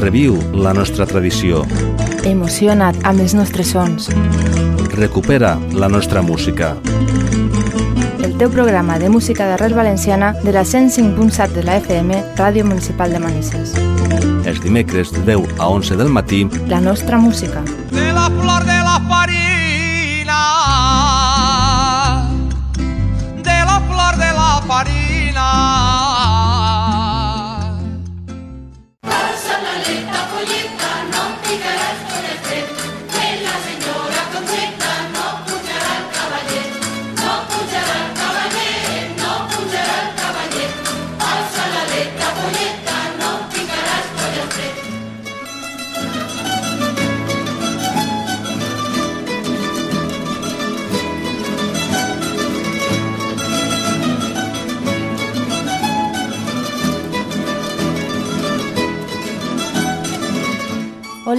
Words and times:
Reviu 0.00 0.38
la 0.56 0.70
nostra 0.72 1.04
tradició. 1.04 1.58
Emociona't 2.24 3.02
amb 3.04 3.20
els 3.20 3.34
nostres 3.36 3.74
sons. 3.74 4.06
Recupera 4.94 5.58
la 5.76 5.90
nostra 5.92 6.22
música. 6.24 6.70
El 8.24 8.32
teu 8.40 8.48
programa 8.48 8.96
de 8.98 9.10
música 9.12 9.44
d'arrel 9.50 9.76
valenciana 9.76 10.32
de 10.40 10.54
la 10.56 10.64
105.7 10.64 11.52
de 11.52 11.64
la 11.68 11.76
FM, 11.82 12.16
Ràdio 12.40 12.64
Municipal 12.64 13.12
de 13.12 13.20
Manises. 13.20 13.76
Els 14.48 14.64
dimecres 14.64 15.12
de 15.12 15.20
10 15.34 15.60
a 15.60 15.68
11 15.68 16.00
del 16.00 16.08
matí, 16.08 16.46
La 16.66 16.80
nostra 16.80 17.18
música. 17.18 17.60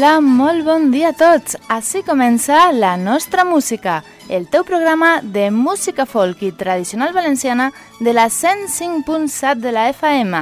Hola, 0.02 0.20
molt 0.20 0.64
bon 0.66 0.88
dia 0.90 1.12
a 1.12 1.14
tots. 1.14 1.54
Així 1.70 2.00
comença 2.02 2.72
la 2.74 2.96
nostra 2.98 3.44
música, 3.46 4.00
el 4.34 4.48
teu 4.50 4.64
programa 4.66 5.20
de 5.22 5.52
música 5.54 6.08
folk 6.10 6.42
i 6.42 6.50
tradicional 6.58 7.14
valenciana 7.14 7.68
de 8.00 8.16
la 8.18 8.26
105.7 8.26 9.62
de 9.62 9.72
la 9.72 9.84
FM. 9.94 10.42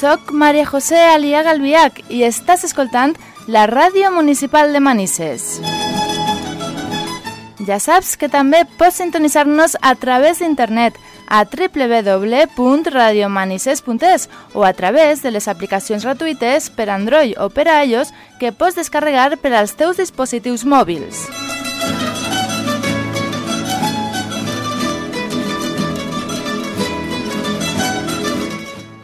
Soc 0.00 0.32
Maria 0.32 0.66
José 0.66 0.98
Aliaga 1.12 1.54
Albiach 1.54 2.02
i 2.10 2.24
estàs 2.26 2.66
escoltant 2.66 3.14
la 3.46 3.68
Ràdio 3.70 4.10
Municipal 4.10 4.74
de 4.74 4.82
Manises. 4.82 5.60
Ja 7.62 7.78
saps 7.78 8.16
que 8.18 8.26
també 8.26 8.64
pots 8.74 8.98
sintonitzar-nos 8.98 9.78
a 9.78 9.94
través 9.94 10.42
d'internet 10.42 10.98
a 11.32 11.46
www.radiomanises.es 11.46 14.28
o 14.52 14.64
a 14.64 14.72
través 14.74 15.22
de 15.22 15.30
les 15.30 15.48
aplicacions 15.48 16.04
gratuïtes 16.04 16.68
per 16.68 16.90
Android 16.92 17.32
o 17.40 17.48
per 17.48 17.72
a 17.72 17.80
iOS 17.88 18.12
que 18.38 18.52
pots 18.52 18.76
descarregar 18.76 19.40
per 19.40 19.56
als 19.56 19.72
teus 19.72 19.96
dispositius 19.96 20.68
mòbils. 20.68 21.32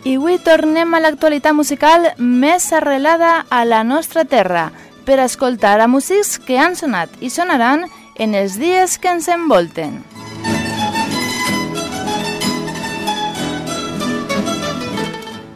I 0.04 0.20
avui 0.20 0.36
tornem 0.44 0.92
a 0.92 1.00
l'actualitat 1.00 1.56
musical 1.56 2.12
més 2.20 2.68
arrelada 2.76 3.48
a 3.48 3.64
la 3.64 3.80
nostra 3.88 4.28
terra 4.28 4.68
per 5.08 5.16
escoltar 5.24 5.80
a 5.80 5.88
músics 5.88 6.36
que 6.36 6.60
han 6.60 6.76
sonat 6.76 7.08
i 7.24 7.32
sonaran 7.32 7.88
en 8.20 8.36
els 8.36 8.60
dies 8.60 9.00
que 9.00 9.16
ens 9.16 9.32
envolten. 9.32 10.04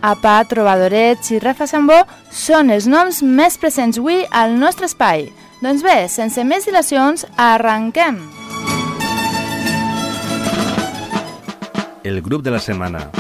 Apa, 0.03 0.41
Trobadorets 0.51 1.31
i 1.31 1.41
Rafa 1.43 1.71
Sambó 1.71 2.03
són 2.29 2.75
els 2.75 2.91
noms 2.91 3.23
més 3.23 3.57
presents 3.57 4.03
avui 4.03 4.25
al 4.31 4.59
nostre 4.59 4.91
espai. 4.91 5.29
Doncs 5.63 5.87
bé, 5.87 5.99
sense 6.11 6.43
més 6.43 6.67
dilacions, 6.67 7.27
arrenquem! 7.39 8.23
el 12.05 12.21
grup 12.21 12.43
de 12.43 12.51
la 12.51 12.59
setmana. 12.59 13.11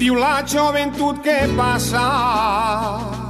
Diu 0.00 0.16
la 0.18 0.42
joventut 0.48 1.22
que 1.22 1.36
passa 1.54 3.23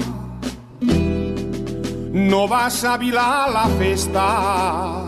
No 2.15 2.47
vas 2.49 2.85
a 2.85 2.97
Vilar 2.97 3.51
la 3.51 3.67
festa. 3.79 5.05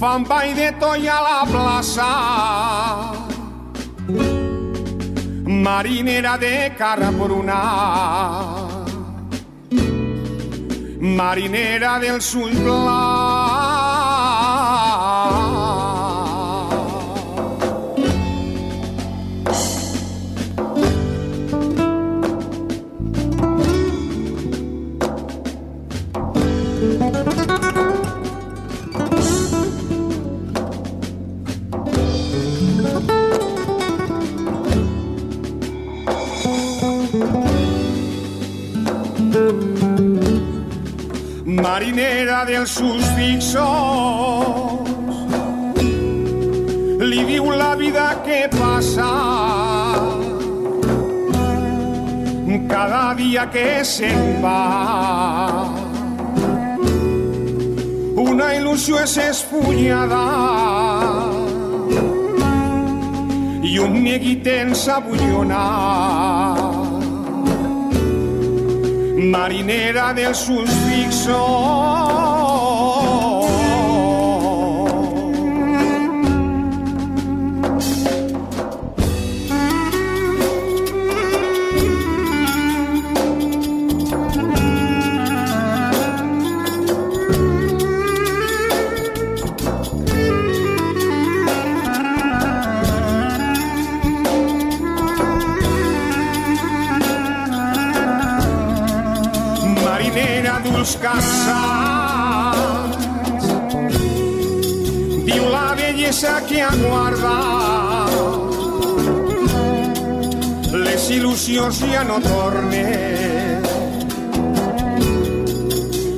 Fan 0.00 0.24
ball 0.24 0.54
de 0.56 0.72
toia 0.80 1.18
a 1.18 1.22
la 1.28 1.44
plaça. 1.52 2.10
Marinera 5.46 6.38
de 6.38 6.72
Carraporuna 6.76 7.60
marinera 11.00 11.98
del 11.98 12.20
sul 12.20 12.52
blau. 12.52 13.19
Marinera 41.62 42.44
dels 42.44 42.70
sus 42.70 43.04
fixos. 43.16 44.88
Li 47.10 47.24
diu 47.28 47.50
la 47.52 47.74
vida 47.76 48.08
que 48.24 48.48
passa. 48.56 49.10
Cada 52.70 53.14
dia 53.18 53.46
que 53.50 53.82
se'n 53.84 54.38
va. 54.42 54.60
Una 58.20 58.52
il·lusió 58.54 59.00
és 59.02 59.16
esfullada 59.24 60.24
i 63.70 63.78
un 63.78 64.00
neguit 64.04 64.46
ens 64.54 64.86
abullona 64.88 65.64
marinera 69.30 70.12
dels 70.12 70.42
sus 70.46 70.70
d'uls 100.90 101.02
cansats 101.02 101.46
diu 105.26 105.44
la 105.52 105.74
bellesa 105.78 106.40
que 106.48 106.62
aguarda 106.66 107.34
les 110.72 111.10
il·lusions 111.14 111.78
ja 111.92 112.02
no 112.08 112.18
tornen. 112.24 113.62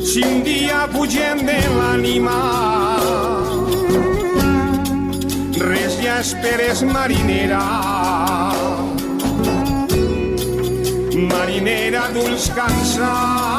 Si 0.08 0.22
un 0.24 0.42
dia 0.46 0.86
pugem 0.92 1.44
de 1.44 1.60
l'ànima 1.76 2.40
res 5.68 6.00
ja 6.00 6.20
esperes 6.24 6.84
marinera. 6.96 7.64
Marinera 11.32 12.08
d'ulls 12.16 12.48
cansats. 12.56 13.51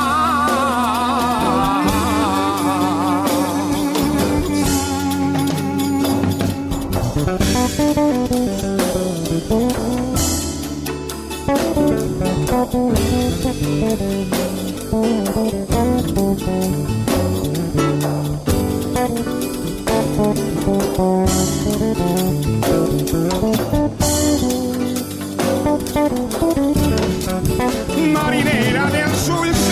Marinera 28.13 28.89
de 28.89 29.01
azul 29.03 29.62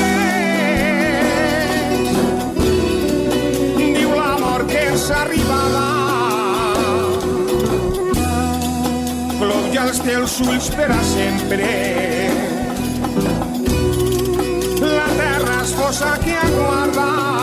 els 10.10 10.40
ulls 10.42 10.70
per 10.74 10.88
a 10.90 11.02
sempre. 11.06 11.68
La 14.82 15.08
terra 15.20 15.62
esposa 15.62 16.18
que 16.24 16.36
aguarda 16.38 17.41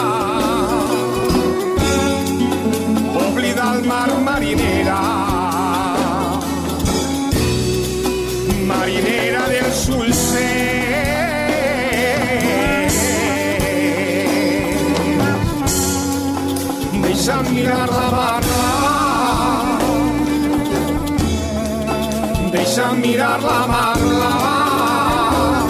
deixen 22.79 23.01
mirar 23.01 23.43
la 23.43 23.67
mar, 23.67 23.97
la 23.99 24.31
mar. 24.43 25.67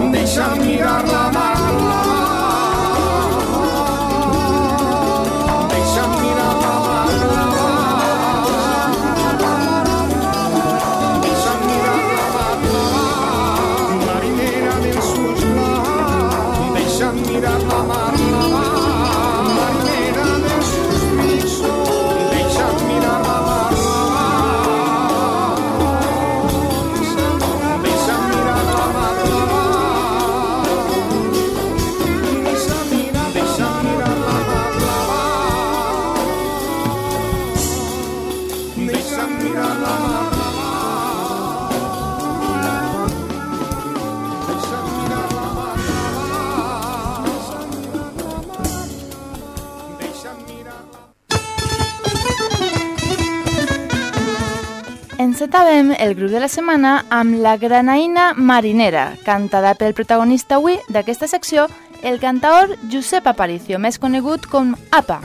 Em 0.00 0.10
deixen 0.12 0.58
mirar 0.60 0.73
Acabem 55.54 55.94
el 56.00 56.16
grup 56.16 56.32
de 56.32 56.40
la 56.42 56.48
setmana 56.50 57.04
amb 57.14 57.36
la 57.38 57.52
Granaïna 57.54 58.32
Marinera, 58.34 59.04
cantada 59.22 59.76
pel 59.78 59.92
protagonista 59.94 60.56
avui 60.56 60.80
d'aquesta 60.90 61.28
secció, 61.30 61.68
el 62.02 62.18
cantaor 62.18 62.72
Josep 62.90 63.28
Aparicio, 63.30 63.78
més 63.78 64.00
conegut 64.02 64.48
com 64.50 64.72
APA. 64.90 65.20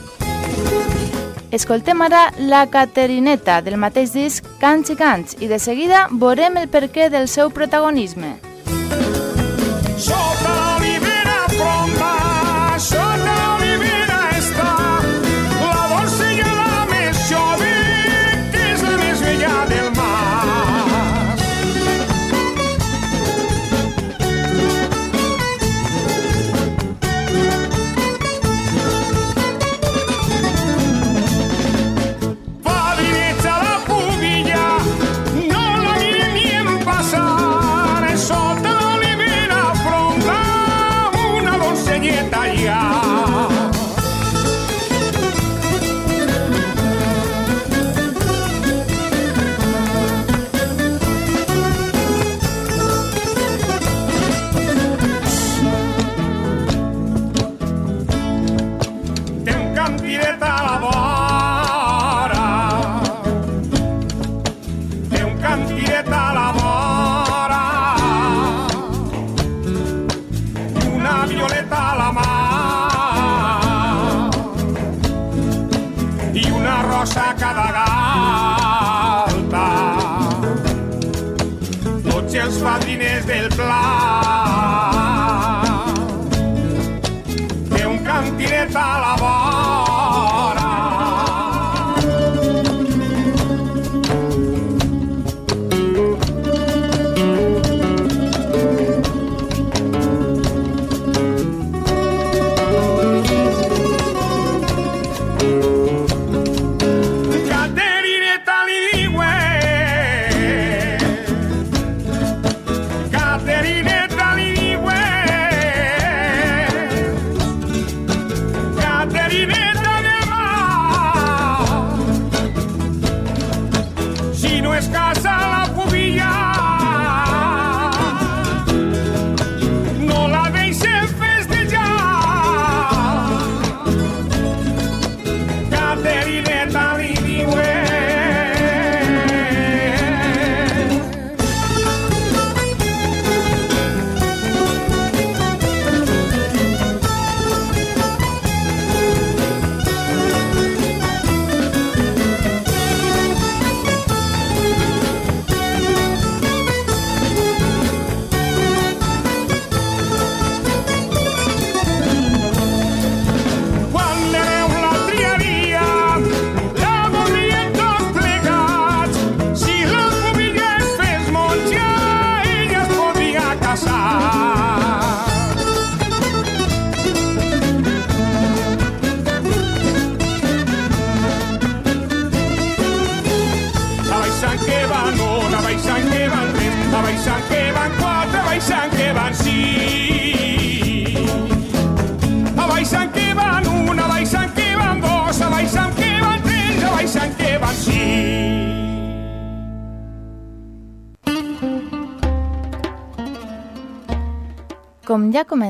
Escoltem 1.49 2.05
ara 2.05 2.27
la 2.37 2.67
Caterineta 2.69 3.57
del 3.65 3.81
mateix 3.81 4.13
disc 4.13 4.45
Cants 4.61 4.93
i 4.93 4.97
Cants 4.99 5.39
i 5.41 5.49
de 5.49 5.57
seguida 5.57 6.05
veurem 6.11 6.61
el 6.61 6.69
perquè 6.69 7.09
del 7.09 7.25
seu 7.25 7.49
protagonisme. 7.49 8.35
Som 9.97 10.38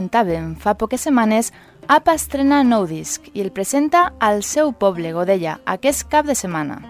comentàvem 0.09 0.55
fa 0.57 0.73
poques 0.73 1.01
setmanes, 1.01 1.51
APA 1.87 2.15
estrena 2.15 2.63
nou 2.63 2.87
disc 2.87 3.29
i 3.33 3.41
el 3.41 3.51
presenta 3.51 4.13
al 4.19 4.41
seu 4.43 4.71
poble, 4.71 5.13
Godella, 5.13 5.59
aquest 5.65 6.09
cap 6.09 6.25
de 6.25 6.35
setmana. 6.35 6.81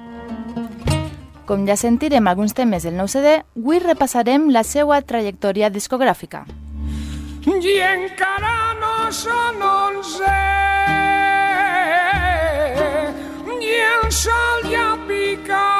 Com 1.45 1.65
ja 1.67 1.75
sentirem 1.75 2.27
alguns 2.27 2.53
temes 2.53 2.83
del 2.83 2.95
nou 2.95 3.07
CD, 3.07 3.41
avui 3.57 3.79
repassarem 3.79 4.49
la 4.51 4.63
seva 4.63 5.01
trajectòria 5.01 5.69
discogràfica. 5.69 6.45
I 7.45 7.75
encara 7.79 8.75
no 8.79 9.11
són 9.11 9.61
onze 9.63 10.37
i 13.59 13.75
el 13.95 14.11
sol 14.11 14.71
ja 14.71 14.95
pica 15.07 15.78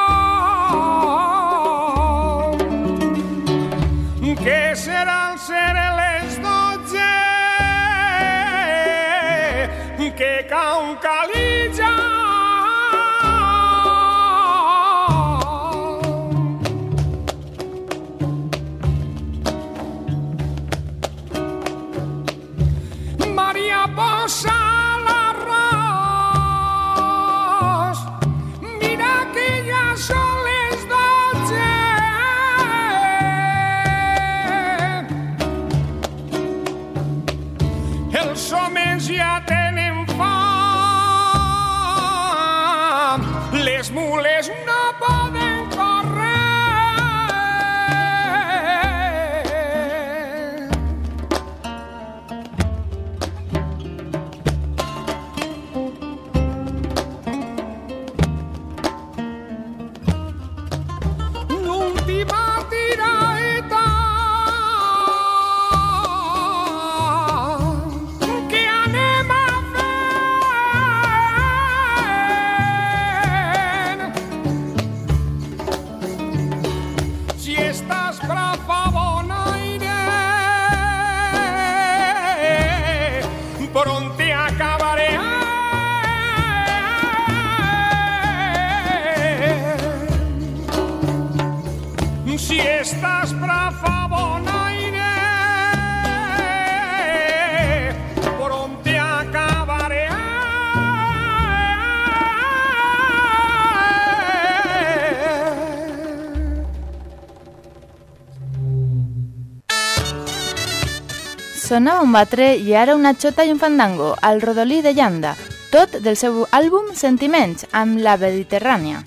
combatre 112.09 112.55
i 112.57 112.71
ara 112.73 112.95
una 112.97 113.11
xota 113.13 113.43
i 113.45 113.51
un 113.53 113.59
fandango, 113.61 114.15
al 114.25 114.41
Rodolí 114.41 114.79
de 114.81 114.95
Llanda, 114.97 115.35
tot 115.69 115.99
del 116.01 116.17
seu 116.17 116.41
àlbum 116.49 116.89
Sentiments, 116.97 117.67
amb 117.69 118.01
la 118.01 118.17
Mediterrània. 118.17 119.03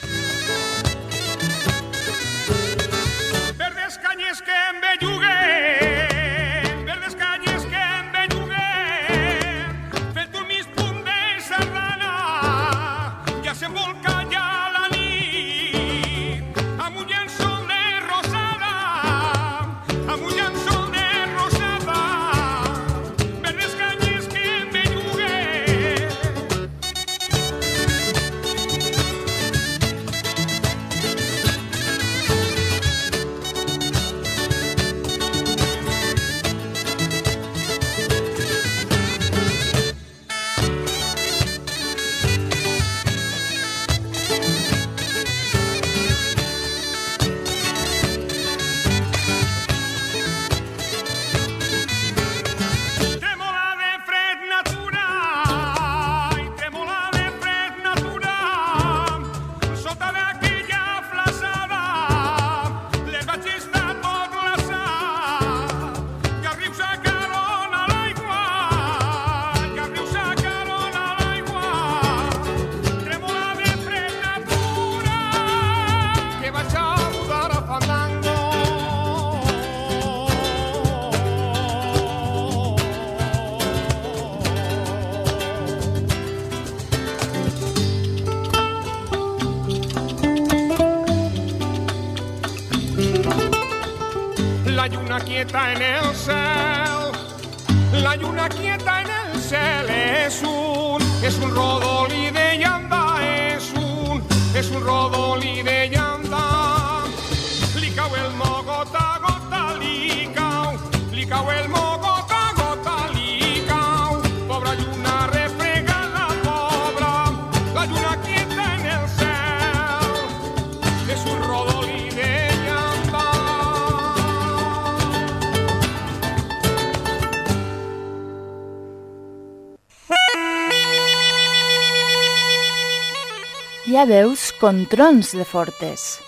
ja 134.02 134.06
veus 134.08 134.48
com 134.58 134.80
trons 134.90 135.28
de 135.30 135.44
fortes, 135.44 136.18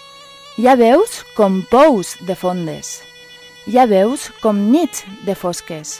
ja 0.60 0.76
veus 0.78 1.24
com 1.34 1.62
pous 1.72 2.12
de 2.22 2.36
fondes, 2.38 3.00
ja 3.66 3.86
veus 3.90 4.28
com 4.42 4.60
nits 4.70 5.02
de 5.26 5.34
fosques, 5.34 5.96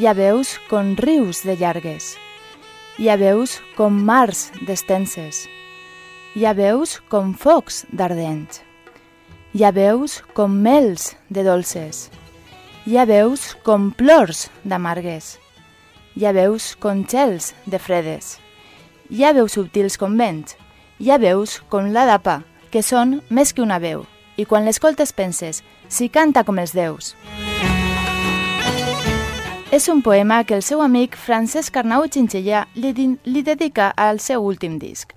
ja 0.00 0.14
veus 0.16 0.54
com 0.70 0.94
rius 0.96 1.42
de 1.44 1.56
llargues, 1.60 2.14
ha 2.96 3.16
veus 3.20 3.58
com 3.76 3.92
mars 3.92 4.46
d'estenses. 4.64 5.42
Ha 6.40 6.54
veus 6.56 6.96
com 7.12 7.34
focs 7.36 7.84
d'ardents. 7.92 8.62
Ha 9.60 9.70
veus 9.76 10.22
com 10.32 10.54
mels 10.64 11.10
de 11.28 11.44
dolces. 11.44 12.06
Ha 12.88 13.04
veus 13.04 13.52
com 13.68 13.90
plors 13.92 14.46
d'amargues. 14.64 15.36
Ha 16.16 16.32
veus 16.32 16.72
com 16.80 17.04
xels 17.04 17.52
de 17.66 17.78
fredes. 17.78 18.38
Ha 19.12 19.36
veus 19.36 19.60
subtils 19.60 20.00
com 20.00 20.16
vents. 20.16 20.56
Ha 21.04 21.20
veus 21.20 21.60
com 21.68 21.92
la 21.92 22.08
d'apa, 22.08 22.40
que 22.72 22.80
són 22.80 23.20
més 23.28 23.52
que 23.52 23.60
una 23.60 23.76
veu, 23.76 24.06
i 24.40 24.48
quan 24.48 24.64
l'escoltes 24.64 25.12
penses, 25.12 25.60
si 25.88 26.08
canta 26.08 26.48
com 26.48 26.56
els 26.56 26.72
déus. 26.72 27.12
És 29.72 29.88
un 29.88 30.00
poema 30.00 30.44
que 30.44 30.54
el 30.54 30.62
seu 30.62 30.80
amic 30.80 31.16
Francesc 31.18 31.74
Arnau 31.76 32.04
Xinxellà 32.06 32.62
li, 32.78 32.92
li 33.26 33.42
dedica 33.42 33.88
al 33.98 34.20
seu 34.22 34.44
últim 34.46 34.78
disc. 34.78 35.10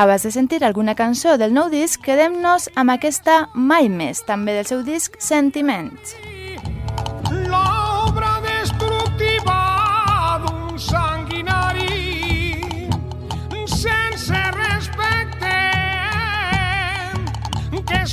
Abans 0.00 0.22
de 0.24 0.30
sentir 0.32 0.64
alguna 0.64 0.94
cançó 0.96 1.36
del 1.36 1.52
nou 1.52 1.68
disc, 1.68 2.00
quedem-nos 2.00 2.70
amb 2.74 2.94
aquesta 2.94 3.50
Mai 3.54 3.90
més, 3.92 4.24
també 4.24 4.54
del 4.56 4.64
seu 4.64 4.80
disc 4.82 5.20
Sentiments. 5.20 6.16
L'obra 7.52 8.38
destructiva 8.46 9.58
d'un 10.46 10.80
sanguinari 10.80 12.64
sense 13.68 14.40
respecte 14.56 15.58
que 17.84 18.06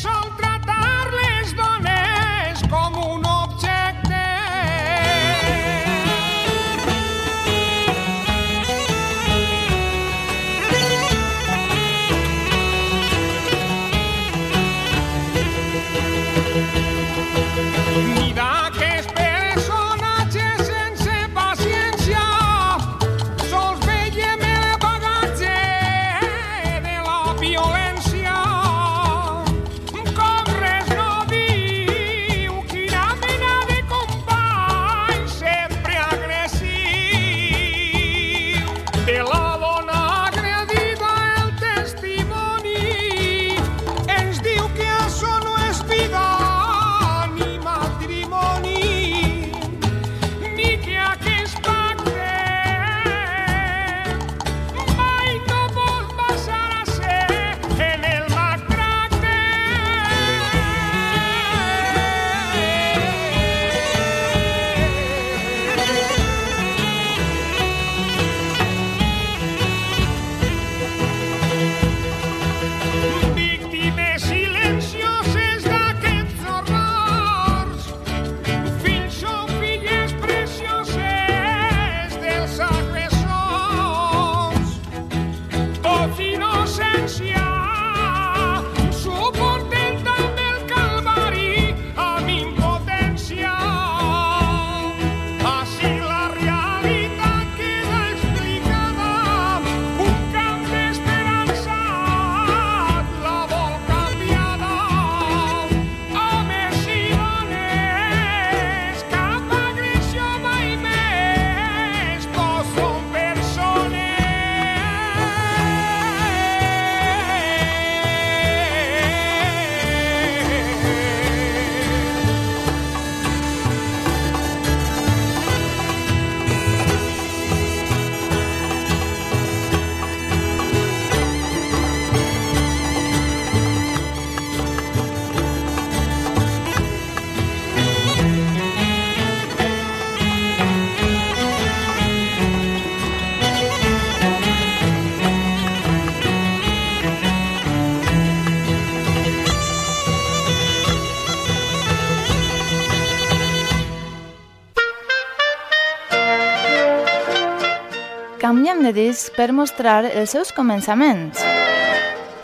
Disc 158.93 159.35
per 159.35 159.51
mostrar 159.53 160.03
els 160.05 160.33
seus 160.35 160.51
començaments. 160.55 161.41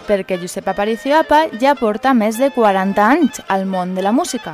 Perquè 0.05 0.37
Josep 0.41 0.67
Aparicio 0.69 1.15
Apa 1.17 1.45
ja 1.61 1.73
porta 1.75 2.13
més 2.13 2.37
de 2.37 2.51
40 2.53 3.05
anys 3.05 3.41
al 3.47 3.65
món 3.65 3.95
de 3.95 4.05
la 4.05 4.13
música. 4.13 4.53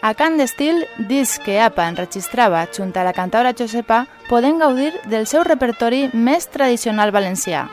A 0.00 0.14
Can 0.16 0.38
d'Estil, 0.40 0.86
disc 1.10 1.44
que 1.44 1.58
Apa 1.60 1.84
enregistrava 1.92 2.64
junt 2.72 2.94
a 2.96 3.04
la 3.04 3.12
cantaora 3.12 3.52
Josepa, 3.52 4.06
poden 4.30 4.58
gaudir 4.58 4.94
del 5.12 5.26
seu 5.26 5.44
repertori 5.44 6.08
més 6.12 6.48
tradicional 6.48 7.12
valencià. 7.12 7.66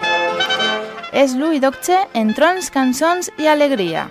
És 1.15 1.35
l'Ui 1.39 1.63
Docce 1.63 2.03
en 2.13 2.33
trons, 2.35 2.67
cançons 2.69 3.31
i 3.39 3.47
alegria. 3.47 4.09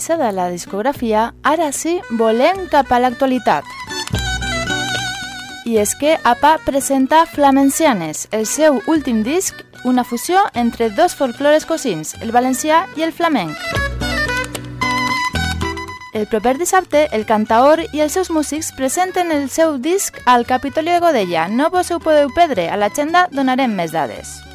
Revisada 0.00 0.32
la 0.32 0.48
discografia, 0.48 1.34
ara 1.42 1.72
sí 1.72 2.00
volem 2.16 2.68
cap 2.70 2.90
a 2.90 2.98
l'actualitat. 2.98 3.64
I 5.66 5.76
és 5.76 5.94
que 5.94 6.16
APA 6.24 6.58
presenta 6.64 7.26
Flamencianes, 7.26 8.28
el 8.32 8.46
seu 8.46 8.80
últim 8.86 9.22
disc, 9.22 9.54
una 9.84 10.04
fusió 10.04 10.40
entre 10.54 10.88
dos 10.88 11.14
folclores 11.14 11.66
cosins, 11.66 12.14
el 12.22 12.32
valencià 12.32 12.86
i 12.96 13.02
el 13.02 13.12
flamenc. 13.12 13.52
El 16.14 16.26
proper 16.26 16.56
dissabte, 16.58 17.08
el 17.12 17.26
cantaor 17.26 17.84
i 17.92 18.00
els 18.00 18.12
seus 18.12 18.30
músics 18.30 18.72
presenten 18.72 19.30
el 19.30 19.50
seu 19.50 19.76
disc 19.78 20.16
al 20.24 20.46
Capitolio 20.46 20.94
de 20.94 21.00
Godella. 21.00 21.48
No 21.48 21.70
vos 21.70 21.90
ho 21.90 22.00
podeu 22.00 22.32
perdre, 22.34 22.70
a 22.70 22.76
l'agenda 22.76 23.28
donarem 23.30 23.76
més 23.76 23.92
dades. 23.92 24.49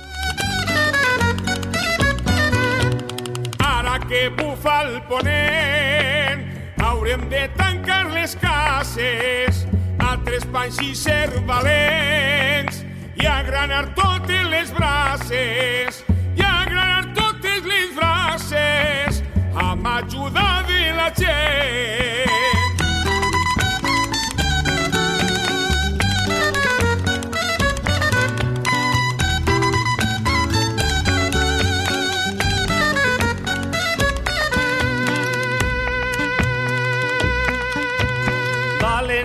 Que 4.16 4.30
bufa 4.30 4.84
el 4.84 5.02
ponent, 5.10 6.44
haurem 6.80 7.28
de 7.28 7.50
tancar 7.58 8.06
les 8.14 8.36
cases, 8.40 9.66
a 10.00 10.16
tres 10.24 10.46
panys 10.54 10.80
i 10.80 10.94
ser 10.96 11.28
valents, 11.50 12.80
i 13.20 13.28
agranar 13.28 13.84
totes 14.00 14.48
les 14.54 14.72
braces, 14.78 16.00
i 16.40 16.48
agranar 16.48 17.12
totes 17.20 17.68
les 17.68 17.92
braces, 18.00 19.22
amb 19.68 19.92
ajuda 19.98 20.50
de 20.72 20.82
la 20.96 21.12
gent. 21.20 22.45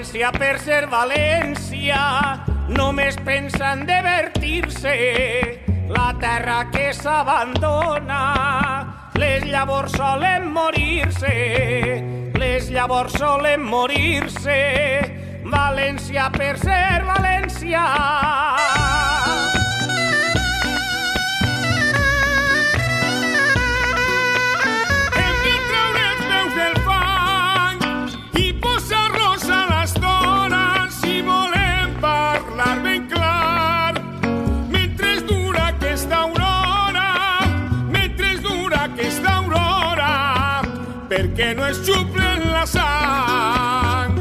València 0.00 0.28
per 0.32 0.54
ser 0.64 0.86
València 0.88 1.98
només 2.72 3.18
pensa 3.20 3.74
en 3.74 3.82
divertir-se. 3.84 4.94
La 5.92 6.06
terra 6.22 6.62
que 6.72 6.86
s'abandona 6.96 8.22
les 9.20 9.44
llavors 9.44 9.92
solen 10.00 10.48
morir-se. 10.56 11.36
Les 12.40 12.72
llavors 12.72 13.12
solen 13.20 13.60
morir-se. 13.60 14.60
València 15.44 16.30
per 16.32 16.54
ser 16.64 17.04
València 17.04 18.79
perquè 41.40 41.54
no 41.56 41.64
es 41.64 41.78
xuplen 41.86 42.42
la 42.52 42.66
sang. 42.66 44.18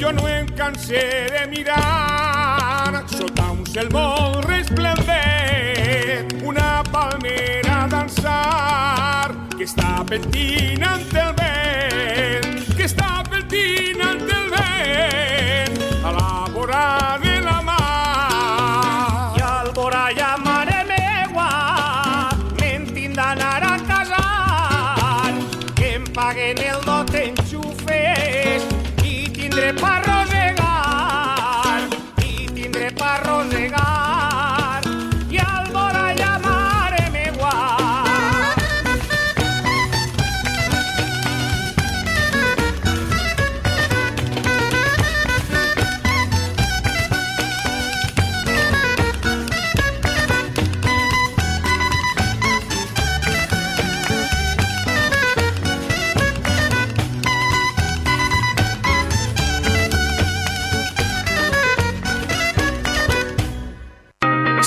Jo 0.00 0.10
no 0.10 0.26
em 0.28 0.46
cansé 0.58 1.04
de 1.30 1.46
mirar 1.52 3.04
sota 3.06 3.50
un 3.52 3.62
cel 3.66 3.88
molt 3.94 4.42
resplendent 4.48 6.34
una 6.42 6.82
palmera 6.90 7.86
dansar 7.94 9.30
que 9.54 9.70
està 9.70 10.02
pentinant 10.10 11.06
el 11.14 11.30
vent 11.30 11.41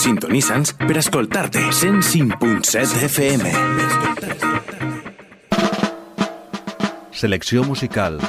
Sintonitza'ns 0.06 0.76
per 0.78 1.00
escoltar-te 1.02 1.63
105.7 1.74 3.00
FM. 3.08 3.50
Selecció 7.10 7.63
musical. 7.65 8.20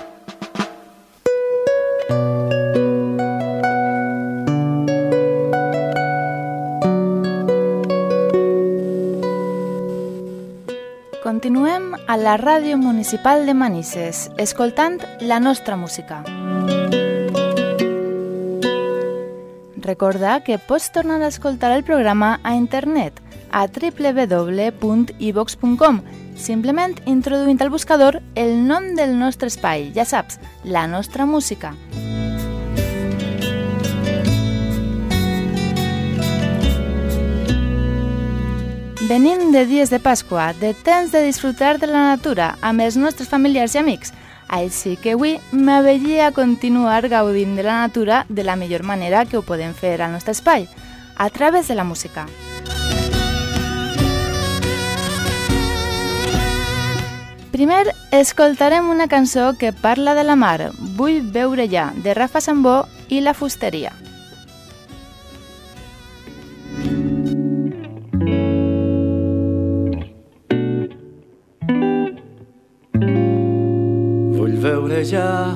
Continuem 11.20 11.92
a 12.08 12.16
la 12.16 12.38
ràdio 12.40 12.80
municipal 12.80 13.44
de 13.44 13.52
Manises, 13.52 14.30
escoltant 14.38 15.02
la 15.20 15.44
nostra 15.44 15.76
música. 15.76 16.22
Recorda 19.96 20.44
que 20.44 20.58
pots 20.58 20.92
tornar 20.92 21.22
a 21.22 21.28
escoltar 21.28 21.72
el 21.72 21.82
programa 21.82 22.38
a 22.42 22.54
internet 22.54 23.14
a 23.50 23.66
www.ivox.com 23.66 24.74
simplement 26.36 27.00
introduint 27.06 27.62
al 27.62 27.70
buscador 27.70 28.20
el 28.34 28.68
nom 28.68 28.94
del 28.94 29.18
nostre 29.18 29.48
espai, 29.48 29.92
ja 29.96 30.04
saps, 30.04 30.36
la 30.64 30.86
nostra 30.86 31.24
música. 31.24 31.72
Venim 39.08 39.48
de 39.56 39.64
dies 39.64 39.88
de 39.88 39.96
Pasqua, 39.98 40.52
de 40.60 40.74
temps 40.74 41.08
de 41.10 41.24
disfrutar 41.24 41.78
de 41.80 41.86
la 41.88 42.04
natura 42.12 42.58
amb 42.60 42.84
els 42.84 43.00
nostres 43.00 43.32
familiars 43.32 43.72
i 43.72 43.78
amics, 43.80 44.12
així 44.48 44.96
que 44.96 45.12
avui 45.16 45.36
m'avellia 45.52 46.28
a 46.28 46.32
continuar 46.32 47.08
gaudint 47.08 47.56
de 47.56 47.64
la 47.66 47.80
natura 47.82 48.24
de 48.28 48.44
la 48.44 48.56
millor 48.56 48.82
manera 48.82 49.24
que 49.26 49.38
ho 49.38 49.42
podem 49.42 49.74
fer 49.74 50.00
al 50.00 50.12
nostre 50.12 50.32
espai, 50.32 50.68
a 51.16 51.30
través 51.30 51.68
de 51.68 51.74
la 51.74 51.84
música. 51.84 52.26
Primer, 57.56 57.94
escoltarem 58.12 58.90
una 58.90 59.08
cançó 59.08 59.54
que 59.56 59.72
parla 59.72 60.14
de 60.14 60.24
la 60.24 60.36
mar, 60.36 60.72
Vull 60.96 61.22
veure 61.32 61.68
ja, 61.72 61.92
de 61.96 62.12
Rafa 62.12 62.40
Sambó 62.40 62.84
i 63.08 63.22
la 63.22 63.32
fusteria. 63.32 63.94
Ja 75.06 75.54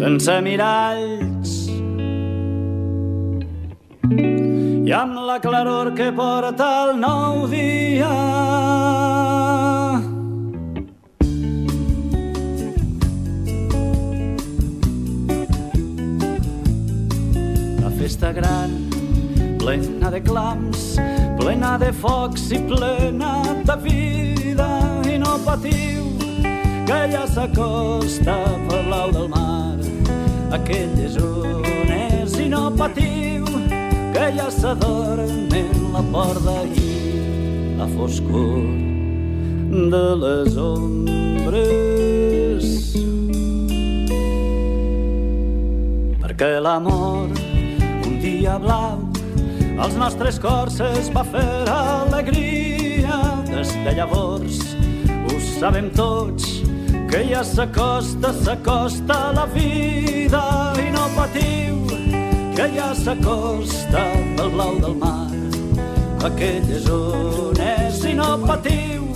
sense 0.00 0.34
miralls. 0.40 1.50
I 4.88 4.94
amb 4.96 5.18
la 5.28 5.36
claror 5.44 5.92
que 5.98 6.08
porta 6.16 6.68
el 6.86 6.94
nou 7.02 7.44
dia. 7.52 8.10
La 17.84 17.92
festa 18.00 18.32
gran, 18.32 18.76
plena 19.60 20.10
de 20.10 20.24
clams, 20.24 20.94
plena 21.36 21.76
de 21.84 21.92
focs 21.92 22.48
i 22.56 22.64
plena 22.72 23.34
de 23.68 23.82
vida 23.84 24.70
i 25.12 25.20
no 25.20 25.36
patiu 25.44 26.09
que 26.90 27.12
ja 27.12 27.22
s'acosta 27.22 28.34
pel 28.66 28.80
blau 28.88 29.12
del 29.14 29.28
mar. 29.30 29.78
Aquelles 30.50 31.14
ones 31.22 32.34
i 32.42 32.48
no 32.50 32.66
patiu, 32.74 33.46
que 34.10 34.26
ja 34.34 34.48
s'adormen 34.50 35.70
la 35.94 36.02
porta 36.10 36.56
i 36.66 36.90
la 37.78 37.86
foscor 37.94 38.66
de 39.94 40.06
les 40.22 40.58
ombres. 40.58 42.66
Perquè 46.24 46.52
l'amor, 46.66 47.30
un 48.02 48.18
dia 48.24 48.58
blau, 48.58 48.98
als 49.78 49.94
nostres 49.94 50.42
cors 50.42 50.82
es 50.90 51.12
va 51.14 51.22
fer 51.36 51.52
alegria. 51.70 53.22
Des 53.46 53.76
de 53.86 53.94
llavors 53.94 54.58
ho 55.30 55.38
sabem 55.60 55.86
tots, 55.94 56.59
que 57.10 57.24
ja 57.28 57.42
s'acosta, 57.42 58.32
s'acosta 58.32 59.32
la 59.34 59.46
vida 59.46 60.72
i 60.78 60.90
no 60.94 61.08
patiu, 61.16 61.82
que 62.54 62.66
ja 62.76 62.94
s'acosta 62.94 64.04
el 64.42 64.50
blau 64.54 64.78
del 64.78 64.94
mar. 65.02 65.26
Aquelles 66.24 66.86
ones 66.88 68.04
i 68.04 68.14
no 68.14 68.30
patiu, 68.46 69.10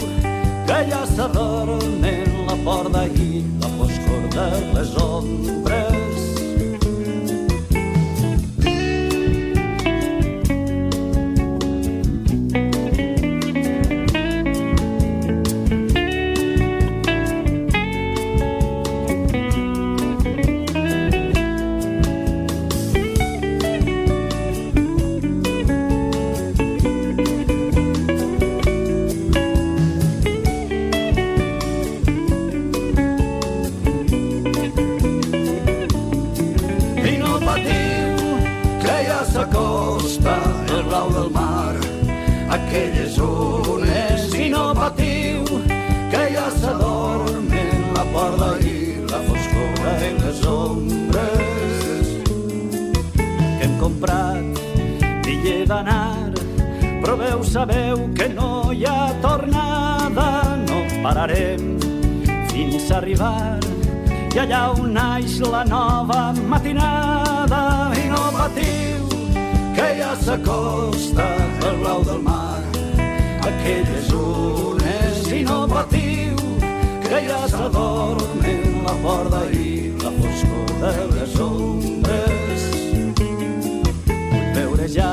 que 0.66 0.78
ja 0.90 1.06
s'adormen 1.14 2.46
la 2.48 2.58
porta 2.66 3.06
i 3.06 3.44
la 3.62 3.72
foscor 3.78 4.28
de 4.36 4.50
les 4.74 4.96
ombres. 4.96 5.83
Proveu, 57.04 57.44
sabeu 57.44 58.08
que 58.16 58.28
no 58.28 58.72
hi 58.72 58.86
ha 58.86 59.12
tornada, 59.20 60.56
no 60.68 60.78
pararem 61.02 61.76
fins 62.50 62.90
a 62.90 62.96
arribar. 62.96 63.60
I 64.34 64.40
allà 64.42 64.62
on 64.72 64.94
naix 64.96 65.36
la 65.44 65.62
nova 65.68 66.32
matinada. 66.52 67.60
I 68.00 68.08
no 68.08 68.22
patiu 68.38 69.04
que 69.76 69.88
ja 70.00 70.14
s'acosta 70.24 71.28
el 71.68 71.76
blau 71.82 72.00
del 72.08 72.22
mar. 72.24 72.62
Aquelles 73.52 74.10
ones 74.16 75.30
i 75.30 75.44
no 75.44 75.60
patiu 75.68 76.40
que 77.04 77.22
ja 77.28 77.44
s'adormen 77.52 78.80
la 78.88 78.96
porta 79.04 79.44
i 79.52 79.92
la 80.02 80.16
foscor 80.18 80.76
de 80.82 80.94
les 81.14 81.40
ombres. 81.52 82.68
Vull 83.20 84.52
veure 84.56 84.88
ja 84.98 85.12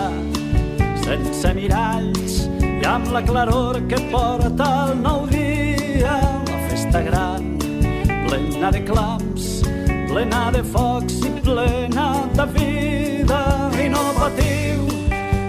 sense 1.12 1.50
miralls 1.58 2.36
i 2.64 2.86
amb 2.88 3.10
la 3.12 3.22
claror 3.28 3.80
que 3.92 3.98
porta 4.14 4.68
el 4.84 4.94
nou 5.02 5.26
dia 5.32 6.14
la 6.48 6.60
festa 6.70 7.02
gran 7.04 7.50
plena 8.28 8.70
de 8.72 8.82
clams, 8.88 9.48
plena 10.12 10.44
de 10.56 10.62
focs 10.76 11.18
i 11.28 11.32
plena 11.42 12.06
de 12.38 12.46
vida. 12.56 13.42
I 13.84 13.90
no 13.92 14.04
patiu, 14.20 14.88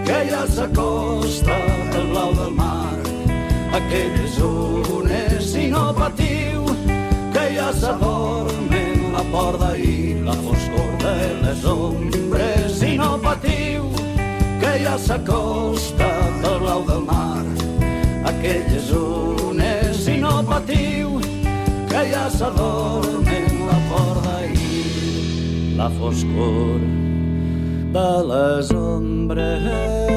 que 0.09 0.18
ja 0.33 0.42
s'acosta 0.57 1.59
el 2.01 2.11
blau 2.11 2.35
del 2.40 2.53
mar. 2.59 2.98
Aquelles 3.79 4.40
ones 4.48 5.55
i 5.62 5.68
no 5.70 5.85
patiu, 5.94 6.66
que 7.37 7.46
ja 7.55 7.70
s'adormen 7.85 9.12
la 9.14 9.22
porta 9.31 9.77
i 9.79 10.18
la 10.27 10.35
foscor 10.42 10.90
de 11.07 11.18
les 11.44 11.64
ombres. 11.77 12.83
I 12.83 12.96
no 12.98 13.14
patiu, 13.22 14.01
ja 14.78 14.96
s'acosta 14.98 16.08
el 16.44 16.58
blau 16.61 16.82
del 16.87 17.02
mar. 17.04 17.44
Aquelles 18.24 18.90
ones 18.92 20.06
i 20.08 20.16
no 20.22 20.42
patiu, 20.46 21.20
que 21.90 22.02
ja 22.12 22.28
s'adormen 22.30 23.66
la 23.68 23.78
porta 23.90 24.37
i 24.48 25.74
la 25.76 25.88
foscor 25.98 26.80
de 27.92 28.11
les 28.30 28.70
ombres. 28.72 30.12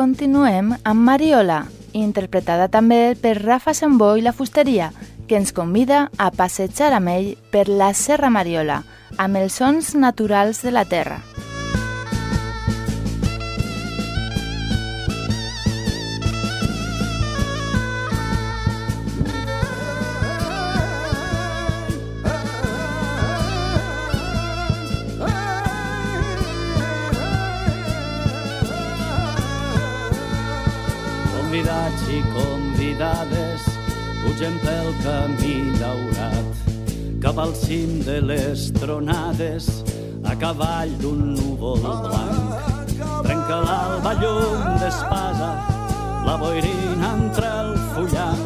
Continuem 0.00 0.72
amb 0.82 1.00
Mariola, 1.04 1.58
interpretada 1.92 2.68
també 2.68 3.16
per 3.20 3.36
Rafa 3.40 3.74
Sambó 3.74 4.16
i 4.16 4.24
la 4.26 4.32
Fusteria, 4.32 4.90
que 5.28 5.38
ens 5.38 5.54
convida 5.54 6.08
a 6.18 6.30
passejar 6.34 6.92
amb 6.96 7.12
ell 7.12 7.32
per 7.52 7.68
la 7.68 7.92
Serra 7.94 8.30
Mariola, 8.34 8.82
amb 9.16 9.38
els 9.38 9.60
sons 9.62 9.94
naturals 9.94 10.64
de 10.66 10.74
la 10.74 10.84
terra. 10.84 11.20
Convidats 31.70 32.08
i 32.10 32.20
convidades, 32.34 33.66
pugem 34.24 34.56
pel 34.58 34.88
camí 35.04 35.52
daurat 35.78 36.72
cap 37.22 37.38
al 37.38 37.52
cim 37.54 38.00
de 38.02 38.16
les 38.26 38.64
tronades 38.74 39.68
a 40.26 40.34
cavall 40.40 40.90
d'un 40.98 41.36
núvol 41.36 41.78
blanc. 42.08 42.90
Trenca 43.22 43.60
l'alba 43.68 44.16
llum 44.18 44.66
d'espasa, 44.82 45.52
la 46.26 46.36
boirina 46.42 47.14
entre 47.14 47.54
el 47.62 47.72
fullant, 47.94 48.44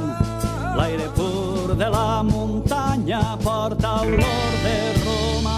l'aire 0.76 1.08
pur 1.16 1.72
de 1.80 1.92
la 1.96 2.22
muntanya 2.28 3.24
porta 3.40 4.02
olor 4.04 4.62
de 4.68 4.78
romaní. 5.00 5.53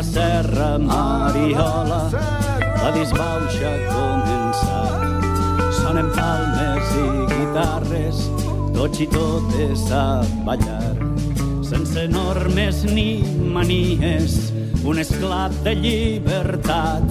La 0.00 0.04
serra 0.06 0.78
Mariola 0.78 2.08
la 2.80 2.90
disbauxa 2.94 3.68
ha 3.68 3.80
començat. 3.92 5.34
Sonen 5.76 6.06
palmes 6.14 6.92
i 6.96 7.08
guitarres, 7.32 8.22
tots 8.72 9.02
i 9.04 9.06
totes 9.12 9.82
a 9.92 10.04
ballar. 10.46 10.94
Sense 11.68 12.06
normes 12.08 12.80
ni 12.88 13.20
manies, 13.56 14.38
un 14.88 15.02
esclat 15.04 15.52
de 15.66 15.74
llibertat. 15.82 17.04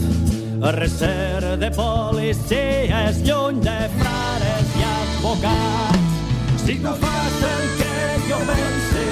A 0.66 0.74
recer 0.74 1.60
de 1.62 1.70
policies, 1.78 3.22
lluny 3.28 3.62
de 3.68 3.78
frares 4.00 4.74
i 4.82 4.88
advocats. 4.96 6.18
Si 6.66 6.82
tu 6.82 6.98
fas 7.06 7.38
el 7.54 7.70
que 7.78 8.02
jo 8.32 8.42
pense, 8.50 9.06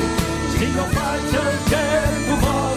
si 0.57 0.73
jo 0.73 0.89
faig 0.97 1.39
el 1.43 1.55
que 1.69 1.85
tu 2.25 2.41
vols, 2.47 2.76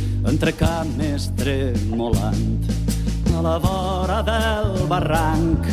entre 0.25 0.53
cames 0.53 1.29
tremolant. 1.37 2.65
A 3.35 3.41
la 3.41 3.57
vora 3.57 4.21
del 4.21 4.87
barranc, 4.89 5.65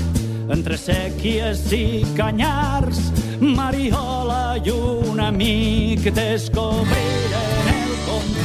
entre 0.49 0.77
sèquies 0.81 1.73
i 1.77 2.05
canyars, 2.17 3.13
Mariola 3.41 4.57
i 4.65 4.71
un 4.75 5.21
amic 5.21 6.09
descobriren 6.11 7.69
el 7.75 7.93
compàs. 8.09 8.39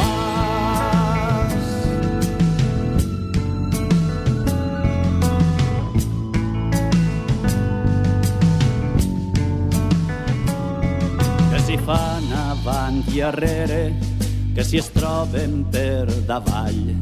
Que 11.49 11.59
s'hi 11.65 11.77
fan 11.87 12.27
avant 12.43 13.01
i 13.15 13.23
arrere, 13.31 14.12
que 14.55 14.63
si 14.63 14.77
es 14.77 14.89
troben 14.93 15.65
per 15.73 16.05
davall, 16.27 16.95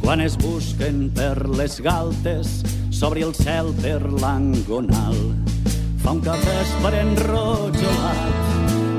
quan 0.00 0.20
es 0.24 0.36
busquen 0.40 1.10
per 1.12 1.48
les 1.58 1.80
galtes, 1.84 2.62
s'obri 2.90 3.22
el 3.26 3.34
cel 3.36 3.72
per 3.82 4.00
l'angonal. 4.22 5.16
Fa 6.00 6.10
un 6.16 6.20
capvespre 6.24 7.00
enrojolat 7.02 8.32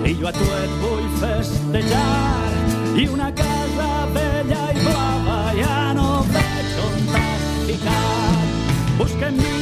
i 0.05 0.13
jo 0.19 0.27
a 0.29 0.33
tu 0.35 0.47
et 0.61 0.73
vull 0.83 1.07
festejar 1.23 2.51
i 3.01 3.07
una 3.09 3.31
casa 3.33 3.89
vella 4.13 4.63
i 4.73 4.79
blava 4.85 5.39
ja 5.57 5.93
no 5.97 6.09
veig 6.33 6.81
on 6.85 6.97
t'has 7.13 7.43
ficat. 7.65 8.37
Busquem 8.99 9.35
mig 9.41 9.56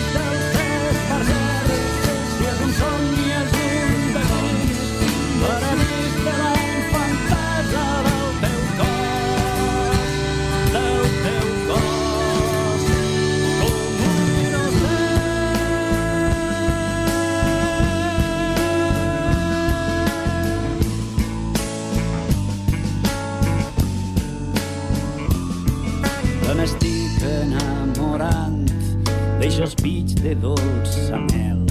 d'eixos 29.55 29.75
pits 29.75 30.15
de 30.15 30.35
dolça 30.35 31.17
mel 31.31 31.61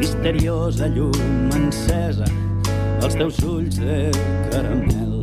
misteriosa 0.00 0.88
llum 0.88 1.50
encesa 1.54 2.26
als 3.02 3.14
teus 3.14 3.38
ulls 3.38 3.76
de 3.78 4.10
caramel. 4.50 5.22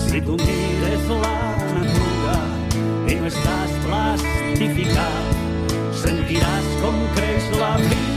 Si 0.00 0.20
tu 0.24 0.38
mires 0.40 1.08
la 1.10 1.34
natura 1.74 2.38
i 3.12 3.18
no 3.20 3.28
estàs 3.28 3.74
plastificat 3.84 5.76
sentiràs 6.04 6.70
com 6.80 7.04
creix 7.18 7.50
la 7.60 7.74
vida 7.84 8.09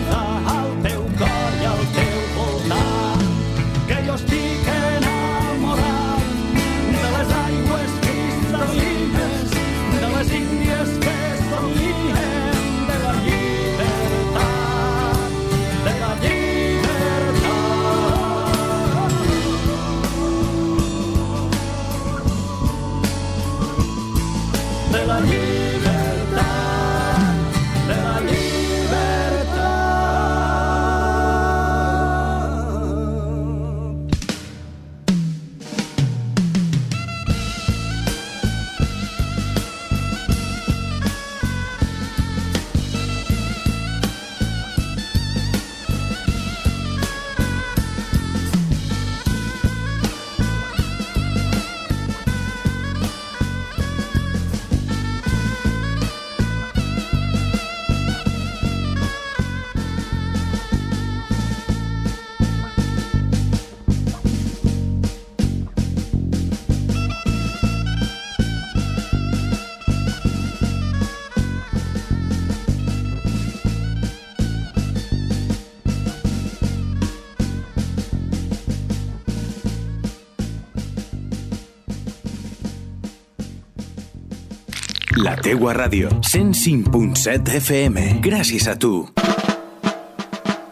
teua 85.53 85.73
ràdio, 85.77 86.09
105.7 86.25 87.59
FM. 87.59 88.03
Gràcies 88.25 88.65
a 88.65 88.73
tu. 88.73 89.03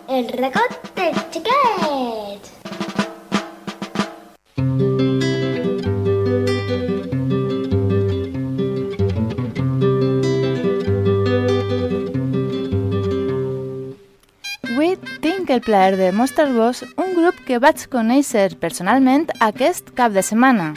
El 0.10 0.26
regot 0.34 0.74
dels 0.98 1.20
xiquets. 1.36 2.50
Avui 14.66 14.96
tinc 15.22 15.54
el 15.54 15.62
plaer 15.62 15.94
de 16.02 16.10
mostrar-vos 16.10 16.82
un 16.96 17.14
grup 17.20 17.38
que 17.46 17.62
vaig 17.62 17.86
conèixer 17.94 18.56
personalment 18.58 19.30
aquest 19.52 19.94
cap 19.94 20.18
de 20.18 20.26
setmana. 20.26 20.72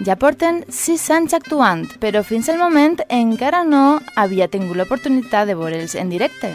Ja 0.00 0.16
porten 0.16 0.62
6 0.72 1.02
anys 1.12 1.34
actuant, 1.36 1.82
però 2.00 2.22
fins 2.24 2.48
al 2.48 2.56
moment 2.56 2.96
encara 3.12 3.60
no 3.68 4.00
havia 4.16 4.48
tingut 4.48 4.78
l'oportunitat 4.78 5.50
de 5.50 5.56
veure'ls 5.58 5.94
en 6.00 6.08
directe. 6.08 6.54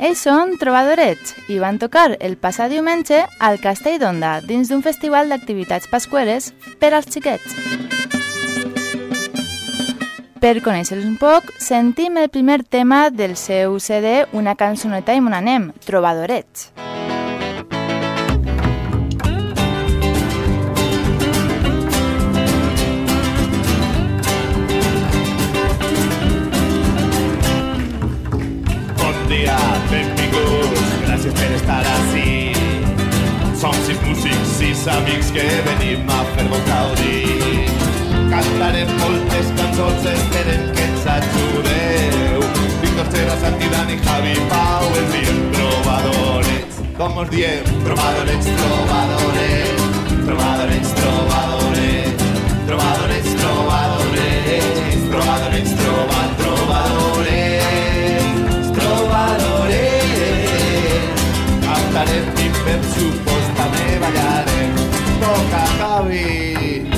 Ells 0.00 0.22
són 0.24 0.56
Trobadorets 0.56 1.34
i 1.52 1.58
van 1.60 1.76
tocar 1.76 2.14
el 2.24 2.38
passat 2.40 2.72
diumenge 2.72 3.26
al 3.36 3.60
Castell 3.60 4.00
d'Onda 4.00 4.38
dins 4.48 4.72
d'un 4.72 4.80
festival 4.80 5.28
d'activitats 5.28 5.92
pasqueres 5.92 6.54
per 6.80 6.94
als 6.94 7.12
xiquets. 7.12 7.52
Per 10.40 10.56
conèixer-los 10.64 11.04
un 11.04 11.18
poc, 11.20 11.52
sentim 11.60 12.16
el 12.16 12.32
primer 12.32 12.62
tema 12.64 13.10
del 13.12 13.36
seu 13.36 13.76
CD 13.76 14.22
Una 14.32 14.56
cançoneta 14.56 15.12
i 15.12 15.20
mon 15.20 15.36
anem, 15.36 15.74
Trobadorets. 15.84 16.70
Bon 16.72 16.89
gràcies 31.30 31.34
per 31.34 31.54
estar 31.56 31.84
ací. 31.86 32.52
Som 33.56 33.74
sis 33.84 33.98
músics, 34.06 34.48
sis 34.58 34.86
amics 34.88 35.30
que 35.32 35.44
venim 35.66 36.08
a 36.08 36.24
fer-vos 36.34 36.62
gaudir. 36.66 37.68
Cantarem 38.30 38.88
moltes 38.98 39.50
cançons, 39.56 40.04
esperem 40.04 40.72
que 40.74 40.82
ens 40.82 41.06
ajudeu. 41.06 42.40
Víctor 42.80 43.06
Serra, 43.12 43.36
Santi, 43.40 43.68
Dani, 43.68 43.98
Javi, 44.04 44.34
Pau, 44.48 44.84
els 44.96 45.12
diem 45.12 45.50
trobadores. 45.52 46.80
Com 46.96 47.18
us 47.18 47.28
diem? 47.30 47.64
Trobadores, 47.84 48.44
trobadores, 48.46 49.80
trobadores, 50.26 50.94
trobadores, 50.96 52.54
trobadores, 52.66 53.34
trobadores, 53.36 54.64
trobadores, 55.10 55.74
troba, 55.82 56.49
per 62.64 62.78
supòs 62.92 63.50
també 63.58 63.98
ballarem. 64.04 64.78
Toca, 65.24 65.66
Javi! 65.78 66.89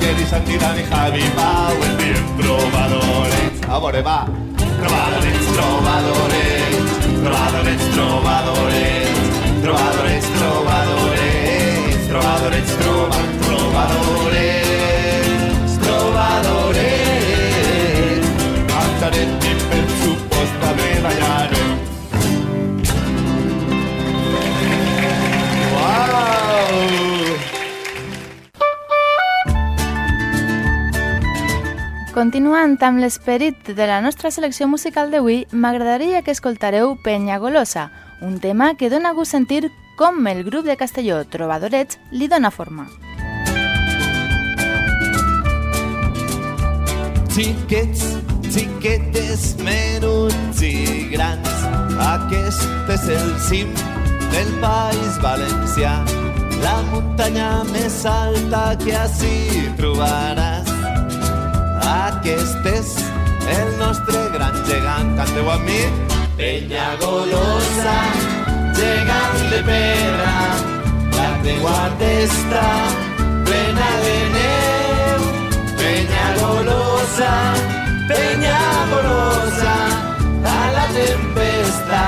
Santi, 0.00 0.58
Dani, 0.58 0.82
Javi, 0.82 1.22
Pau, 1.36 1.72
el 1.82 1.96
bien 1.96 2.36
trovadores. 2.36 3.62
A 3.68 3.78
veure, 3.78 4.02
va. 4.02 4.26
Trovadores, 4.56 5.38
trovadores, 5.54 6.82
trovadores, 7.22 7.80
trovadores, 7.94 8.82
trovadores, 9.62 10.24
trovadores, 10.38 12.08
trovadores, 12.08 12.64
trova, 12.78 13.18
trovadores, 13.46 14.66
trovadores. 15.80 16.54
Continuant 32.14 32.76
amb 32.86 33.00
l'esperit 33.02 33.72
de 33.74 33.86
la 33.90 33.96
nostra 33.98 34.30
selecció 34.30 34.68
musical 34.70 35.08
d'avui, 35.10 35.48
m'agradaria 35.50 36.20
que 36.22 36.30
escoltareu 36.30 36.92
Penya 37.02 37.40
Golosa, 37.42 37.88
un 38.22 38.36
tema 38.38 38.76
que 38.78 38.86
dona 38.88 39.10
gust 39.16 39.34
sentir 39.34 39.72
com 39.98 40.20
el 40.30 40.44
grup 40.46 40.62
de 40.62 40.76
Castelló 40.78 41.16
Trobadorets 41.26 41.98
li 42.12 42.28
dona 42.30 42.52
forma. 42.54 42.86
Xiquets, 47.34 48.04
xiquetes, 48.46 49.48
menuts 49.66 50.62
i 50.62 51.10
grans, 51.10 51.66
aquest 52.12 52.94
és 52.94 53.08
el 53.16 53.34
cim 53.48 53.74
del 54.30 54.54
País 54.62 55.18
Valencià, 55.18 55.96
la 56.62 56.78
muntanya 56.92 57.50
més 57.74 57.98
alta 58.06 58.68
que 58.86 58.94
ací 59.02 59.34
trobaràs. 59.82 60.73
Aquest 61.84 62.66
és 62.70 62.94
el 63.52 63.72
nostre 63.76 64.20
gran 64.32 64.56
gegant, 64.68 65.10
canteu 65.18 65.50
amb 65.52 65.66
mi. 65.68 65.80
Penya 66.38 66.86
golosa, 67.02 67.96
gegant 68.78 69.42
de 69.52 69.60
pedra, 69.66 70.36
la 71.16 71.28
teua 71.44 71.80
testa 72.00 72.64
plena 73.44 73.90
de 74.04 74.16
neu. 74.36 75.26
Penya 75.82 76.26
golosa, 76.40 77.32
penya 78.08 78.60
golosa, 78.92 79.76
a 80.54 80.58
la 80.76 80.86
tempesta, 80.96 82.04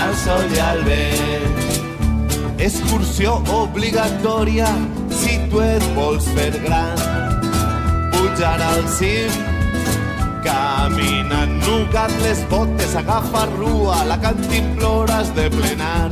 al 0.00 0.16
sol 0.24 0.56
i 0.56 0.62
al 0.70 0.82
vent. 0.88 1.62
Excursió 2.66 3.36
obligatòria 3.60 4.72
si 5.12 5.36
tu 5.50 5.60
et 5.62 5.84
vols 5.94 6.32
fer 6.34 6.54
gran. 6.64 7.05
Pujar 8.36 8.60
al 8.60 8.82
cim, 8.92 9.32
caminant 10.44 11.54
nugat 11.62 12.12
les 12.20 12.42
botes, 12.50 12.92
agafa 13.00 13.46
rua, 13.54 14.02
la 14.04 14.18
cantimplora 14.20 15.22
has 15.22 15.30
de 15.32 15.46
plenar. 15.54 16.10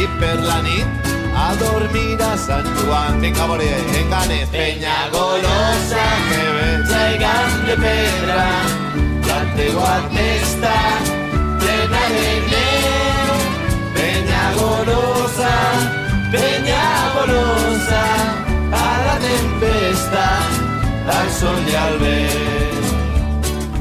I 0.00 0.08
per 0.18 0.34
la 0.48 0.56
nit 0.66 1.12
a 1.44 1.54
dormir 1.62 2.18
a 2.26 2.32
Sant 2.46 2.66
Joan. 2.80 3.20
Vinga, 3.22 3.44
a 3.44 3.46
veure, 3.52 3.70
enganes. 4.00 4.50
Penya 4.50 4.98
golosa, 5.14 6.08
que 6.26 6.42
ve, 6.58 6.68
gegant 6.90 7.56
de 7.70 7.78
pedra, 7.86 8.50
la 9.30 9.40
teua 9.54 9.94
testa 10.10 10.76
plena 11.62 12.04
de 12.18 12.30
neu. 12.50 13.40
Penya 13.94 14.44
golosa, 14.58 15.54
penya 16.34 16.84
golosa, 17.14 17.59
al 21.10 21.30
sol 21.30 21.68
i 21.68 21.76
al 21.76 21.98
vent. 22.00 22.88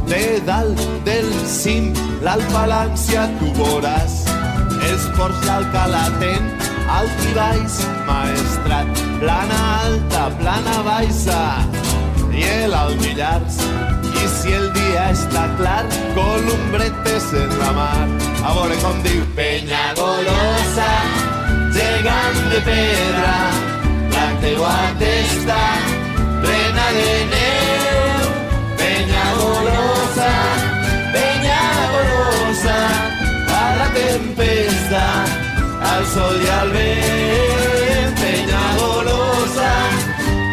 De 0.09 0.23
dalt 0.45 0.81
del 1.05 1.29
cim, 1.45 1.91
l'Alpalància 2.25 3.27
tu 3.39 3.51
veuràs, 3.57 4.15
els 4.89 5.05
ports 5.17 5.43
l'Alcalatent, 5.45 6.49
alt 6.89 7.27
i 7.27 7.33
baix, 7.37 7.77
maestrat, 8.07 9.03
plana 9.21 9.59
alta, 9.83 10.23
plana 10.41 10.79
baixa, 10.87 11.41
i 12.33 12.47
el 12.49 12.95
Millars. 13.03 13.61
I 14.09 14.25
si 14.33 14.55
el 14.55 14.67
dia 14.75 15.05
està 15.13 15.45
clar, 15.59 15.83
columbretes 16.17 17.29
en 17.43 17.53
la 17.61 17.71
mar. 17.77 18.07
A 18.43 18.55
veure 18.57 18.79
com 18.81 18.99
diu 19.05 19.21
Penya 19.37 19.85
golosa, 19.99 20.89
gegant 21.77 22.43
de 22.55 22.65
pedra, 22.67 23.39
la 24.17 24.27
teua 24.43 24.75
testa 24.99 25.63
plena 26.43 26.85
de 26.97 27.11
neu. 27.33 28.23
Penya 28.79 29.25
golosa, 29.39 30.33
penya 31.13 31.63
golosa, 31.93 32.79
a 33.61 33.63
la 33.79 33.87
tempesta, 33.97 35.05
al 35.91 36.03
sol 36.13 36.35
i 36.45 36.49
al 36.59 36.69
vent. 36.75 38.13
Penya 38.21 38.63
golosa, 38.79 39.71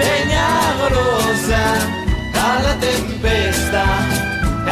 penya 0.01 0.49
golosa, 0.80 1.62
a 2.47 2.51
la 2.64 2.74
tempesta, 2.87 3.84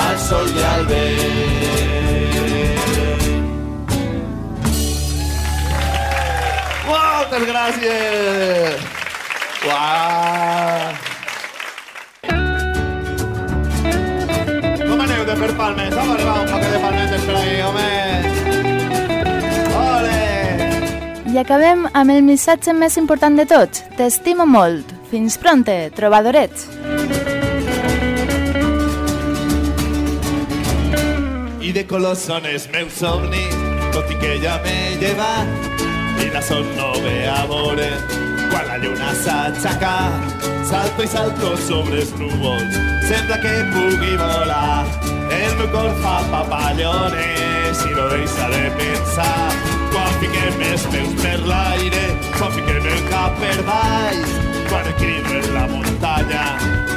al 0.07 0.17
sol 0.29 0.49
i 0.49 0.63
al 0.75 0.85
vent. 0.93 1.95
Moltes 6.89 7.45
gràcies! 7.49 8.79
Uau! 9.65 11.04
Palmes? 15.65 15.97
A 15.97 16.05
veure, 16.05 16.25
va, 16.25 16.41
un 16.43 16.51
paquet 16.51 16.73
de 16.75 16.81
palmetes 16.83 17.23
per 17.25 17.37
ahí, 17.41 17.55
home! 17.65 17.91
Ole! 19.81 20.21
I 21.33 21.41
acabem 21.41 21.87
amb 21.93 22.13
el 22.13 22.23
missatge 22.27 22.75
més 22.77 22.99
important 23.01 23.39
de 23.41 23.47
tots. 23.49 23.85
T'estimo 23.99 24.47
molt. 24.47 24.93
Fins 25.11 25.39
pronte, 25.41 25.77
trobadorets. 25.97 26.69
I 31.65 31.73
de 31.73 31.87
colors 31.89 32.27
són 32.29 32.45
els 32.51 32.69
meus 32.75 32.99
somnis, 33.01 33.57
tot 33.95 34.11
i 34.13 34.21
que 34.21 34.37
ja 34.45 34.59
m'he 34.67 34.99
llevat 35.01 35.81
i 36.25 36.29
la 36.35 36.43
son 36.45 36.69
no 36.77 36.93
ve 37.05 37.17
a 37.31 37.41
veure. 37.51 37.89
Quan 38.53 38.69
la 38.69 38.77
lluna 38.83 39.17
s'aixeca, 39.25 39.97
salto 40.69 41.03
i 41.03 41.11
salto 41.11 41.57
sobre 41.65 42.05
els 42.05 42.15
núvols, 42.21 42.79
sembla 43.09 43.41
que 43.43 43.59
pugui 43.73 44.15
volar. 44.21 45.14
El 45.31 45.57
meu 45.59 45.69
cor 45.73 45.91
fa 46.03 46.17
papallones 46.33 47.85
i 47.87 47.95
no 47.97 48.09
deixa 48.13 48.49
de 48.53 48.65
pensar. 48.81 49.51
Quan 49.93 50.13
fiquem 50.21 50.65
els 50.71 50.87
peus 50.93 51.15
per 51.23 51.39
l'aire, 51.49 52.05
quan 52.39 52.53
fiquem 52.57 52.89
el 52.95 53.03
cap 53.11 53.39
per 53.41 53.57
baix, 53.69 54.35
quan 54.69 54.91
en 55.05 55.55
la 55.55 55.67
muntanya, 55.71 56.45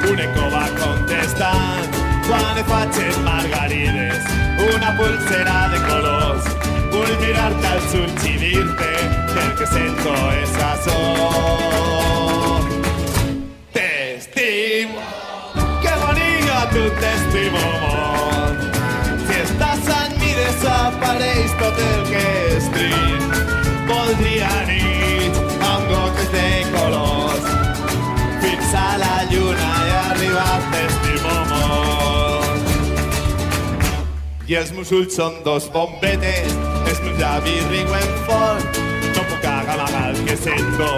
un 0.09 0.19
eco 0.19 0.49
va 0.53 0.65
contestant. 0.82 1.97
Quan 2.28 2.57
faig 2.67 2.97
margarides, 3.23 4.25
una 4.75 4.91
pulsera 4.97 5.69
de 5.71 5.80
colors, 5.86 6.49
vull 6.91 7.13
mirar-te 7.21 7.67
als 7.67 7.95
ulls 8.01 8.75
que 8.82 8.91
el 9.43 9.55
que 9.57 9.67
sento 9.67 10.15
és 10.41 10.57
açò. 10.71 10.99
T'estimo, 13.71 15.07
que 15.82 15.97
bonica, 16.03 16.61
tu 16.75 16.86
t'estimo. 16.99 18.16
Desapareix 21.68 21.74
tot 21.74 21.80
el 21.80 22.03
que 22.09 22.22
és 22.55 22.65
trist. 22.72 23.32
Voldria 23.88 24.51
nit 24.68 25.36
amb 25.65 25.88
gotes 25.91 26.30
de 26.32 26.63
colors 26.74 27.45
fins 28.41 28.74
a 28.74 28.97
la 29.01 29.26
lluna 29.32 29.72
i 29.88 29.91
arribar 30.11 30.59
t'estimo 30.72 31.36
molt. 31.51 32.65
I 34.47 34.55
els 34.55 34.72
meus 34.72 34.91
ulls 34.91 35.15
són 35.15 35.34
dos 35.43 35.70
bombetes, 35.74 36.53
els 36.88 36.99
meus 37.03 37.18
llavis 37.20 37.63
riuen 37.72 38.11
fort. 38.28 38.82
No 39.15 39.22
puc 39.28 39.43
amagar 39.45 40.11
el 40.11 40.22
que 40.26 40.38
sento 40.38 40.91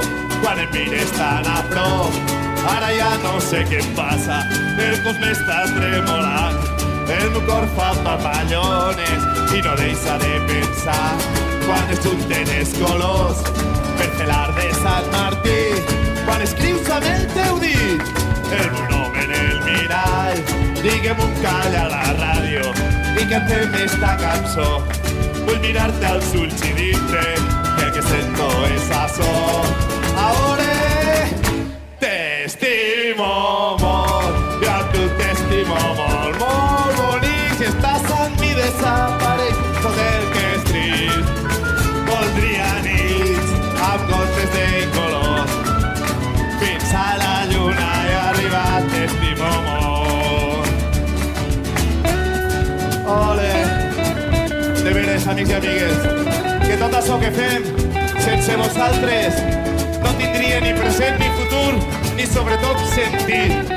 quan 0.44 0.60
em 0.60 0.70
mires 0.74 1.12
tan 1.18 1.46
a 1.48 1.64
prop. 1.72 2.36
Ara 2.70 2.92
ja 2.94 3.14
no 3.24 3.40
sé 3.42 3.64
què 3.70 3.80
em 3.82 3.96
passa, 3.96 4.44
el 4.78 5.00
cos 5.06 5.18
m'està 5.24 5.64
tremolant. 5.74 6.79
El 7.10 7.32
meu 7.32 7.42
cor 7.48 7.66
fa 7.76 7.90
papallones 8.06 9.24
i 9.58 9.62
no 9.66 9.72
deixa 9.80 10.18
de 10.22 10.36
pensar 10.50 11.08
quan 11.66 11.94
es 11.94 12.02
junten 12.06 12.52
els 12.60 12.74
colors 12.78 13.42
per 13.98 14.10
de 14.58 14.68
Sant 14.78 15.08
Martí. 15.16 15.62
Quan 16.28 16.44
escrius 16.46 16.90
amb 16.94 17.08
el 17.10 17.26
teu 17.34 17.58
el 18.50 18.70
meu 18.74 18.86
nom 18.92 19.18
en 19.24 19.32
el 19.40 19.58
mirall, 19.66 20.40
digue'm 20.84 21.20
un 21.26 21.34
call 21.42 21.76
a 21.82 21.88
la 21.94 22.06
ràdio 22.20 22.70
i 23.18 23.26
cantem 23.32 23.74
esta 23.84 24.14
cançó. 24.22 24.70
Vull 25.48 25.60
mirar-te 25.66 26.06
als 26.12 26.30
ulls 26.34 26.62
i 26.66 26.74
dir-te 26.78 27.26
que 27.78 27.88
el 27.88 27.92
que 27.98 28.06
sento 28.12 28.52
és 28.70 28.92
açò. 29.02 29.34
Ahora 30.28 30.70
t'estimo 32.02 33.34
molt, 33.82 34.62
jo 34.62 34.72
a 34.78 34.80
tu 34.94 35.10
t'estimo 35.18 35.82
molt 35.98 36.09
amics 55.30 55.50
i 55.52 55.54
amigues, 55.54 55.98
que 56.66 56.76
tot 56.82 56.96
això 56.98 57.18
que 57.22 57.30
fem 57.36 57.66
sense 58.24 58.56
vosaltres 58.58 59.38
no 60.02 60.14
tindria 60.18 60.62
ni 60.64 60.72
present 60.78 61.20
ni 61.22 61.30
futur, 61.38 61.76
ni 62.18 62.26
sobretot 62.30 62.82
sentit. 62.96 63.76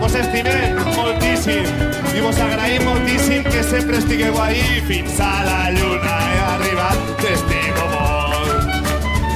Vos 0.00 0.16
estimem 0.20 0.80
moltíssim 0.96 1.68
i 2.14 2.24
vos 2.24 2.40
agraïm 2.46 2.82
moltíssim 2.88 3.46
que 3.46 3.62
sempre 3.70 4.02
estigueu 4.02 4.40
ahí 4.42 4.82
fins 4.88 5.20
a 5.22 5.34
la 5.46 5.60
lluna 5.76 6.16
he 6.32 6.42
arribat, 6.48 7.06
t'estimo 7.22 7.86
molt. 7.94 8.74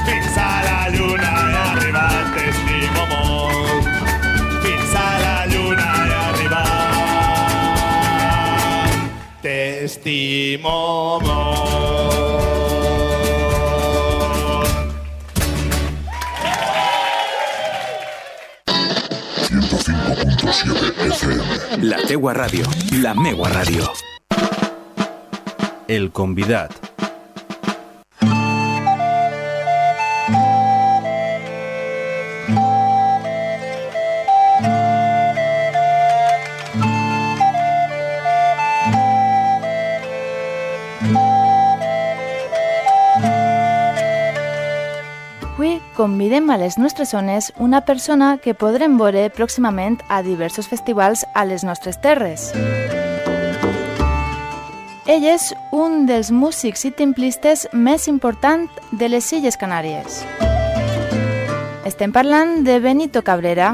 Fins 0.09 0.43
a 0.43 0.51
la 0.67 0.81
lluna 0.97 1.31
he 1.39 1.63
arribat, 1.69 2.35
t'estimo 2.35 2.78
t'estimo 9.89 11.19
molt. 11.25 11.49
La 21.81 21.97
teua 22.05 22.33
ràdio, 22.33 22.69
la 23.01 23.15
meua 23.15 23.49
ràdio. 23.49 23.89
El 25.87 26.11
convidat. 26.11 26.88
Convidem 45.99 46.49
a 46.49 46.55
les 46.55 46.77
nostres 46.77 47.09
zones 47.11 47.51
una 47.59 47.81
persona 47.83 48.37
que 48.39 48.53
podrem 48.55 48.93
veure 48.95 49.25
pròximament 49.35 49.97
a 50.07 50.21
diversos 50.23 50.69
festivals 50.71 51.25
a 51.35 51.43
les 51.43 51.65
nostres 51.67 51.97
terres. 51.99 52.53
Ell 55.11 55.25
és 55.27 55.49
un 55.75 56.05
dels 56.07 56.29
músics 56.31 56.85
i 56.87 56.93
templistes 56.95 57.65
més 57.73 58.07
importants 58.07 58.71
de 58.95 59.09
les 59.11 59.27
Illes 59.35 59.59
Canàries. 59.59 60.21
Estem 61.83 62.13
parlant 62.15 62.61
de 62.63 62.77
Benito 62.79 63.19
Cabrera. 63.27 63.73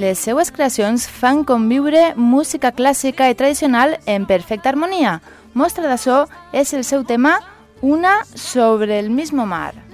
Les 0.00 0.16
seues 0.16 0.48
creacions 0.54 1.04
fan 1.10 1.42
conviure 1.44 2.14
música 2.16 2.72
clàssica 2.72 3.28
i 3.28 3.36
tradicional 3.36 3.98
en 4.06 4.24
perfecta 4.24 4.72
harmonia. 4.72 5.18
Mostra 5.52 5.90
d'això 5.90 6.22
és 6.56 6.72
el 6.72 6.88
seu 6.88 7.04
tema 7.04 7.36
Una 7.82 8.22
sobre 8.32 8.98
el 8.98 9.10
mismo 9.10 9.44
mar. 9.44 9.87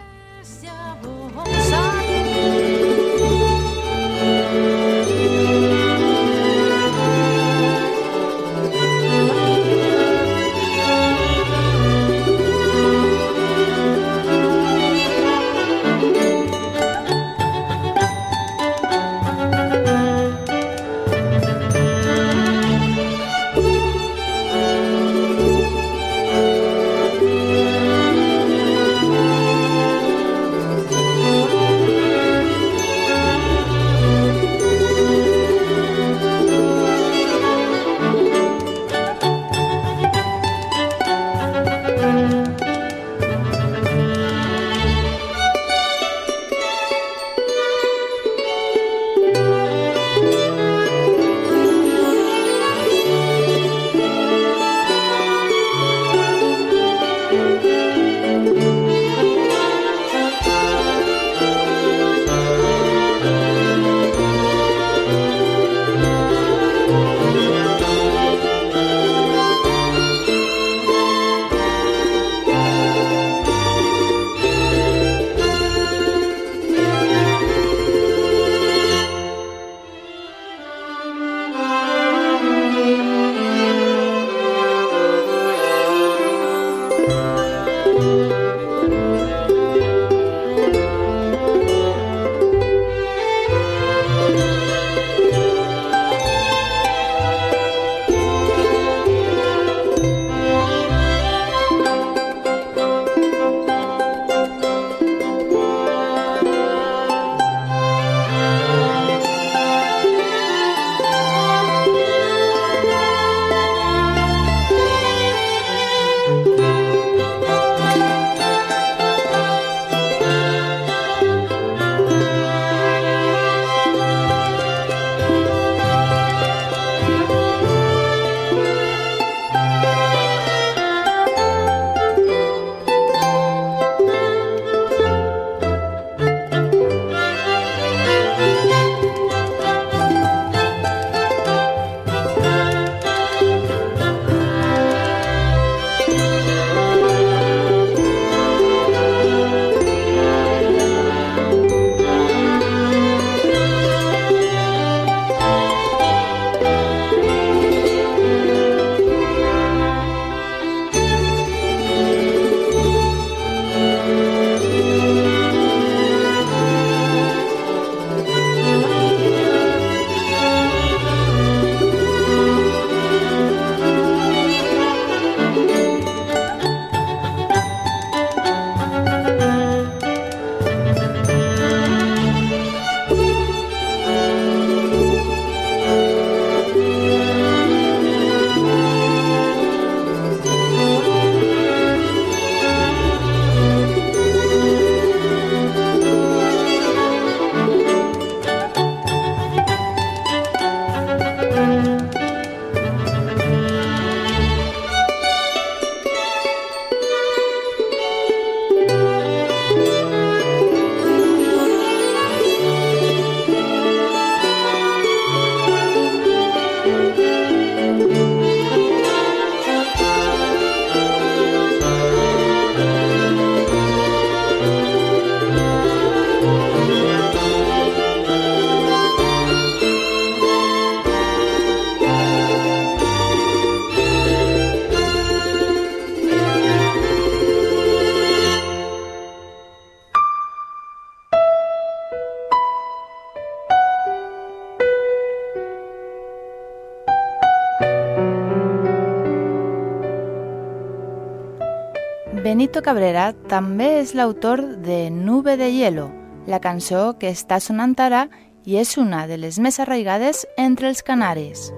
Benito 252.75 252.91
Cabrera 252.91 253.25
també 253.47 254.01
és 254.01 254.17
l'autor 254.19 254.59
de 254.83 255.07
Nube 255.09 255.53
de 255.55 255.69
Hielo, 255.71 256.09
la 256.51 256.59
cançó 256.59 257.13
que 257.21 257.31
està 257.31 257.61
sonant 257.63 257.93
ara 258.03 258.25
i 258.67 258.81
és 258.81 258.97
una 258.99 259.29
de 259.31 259.37
les 259.39 259.61
més 259.63 259.79
arraigades 259.79 260.41
entre 260.59 260.91
els 260.91 261.05
canaris. 261.07 261.69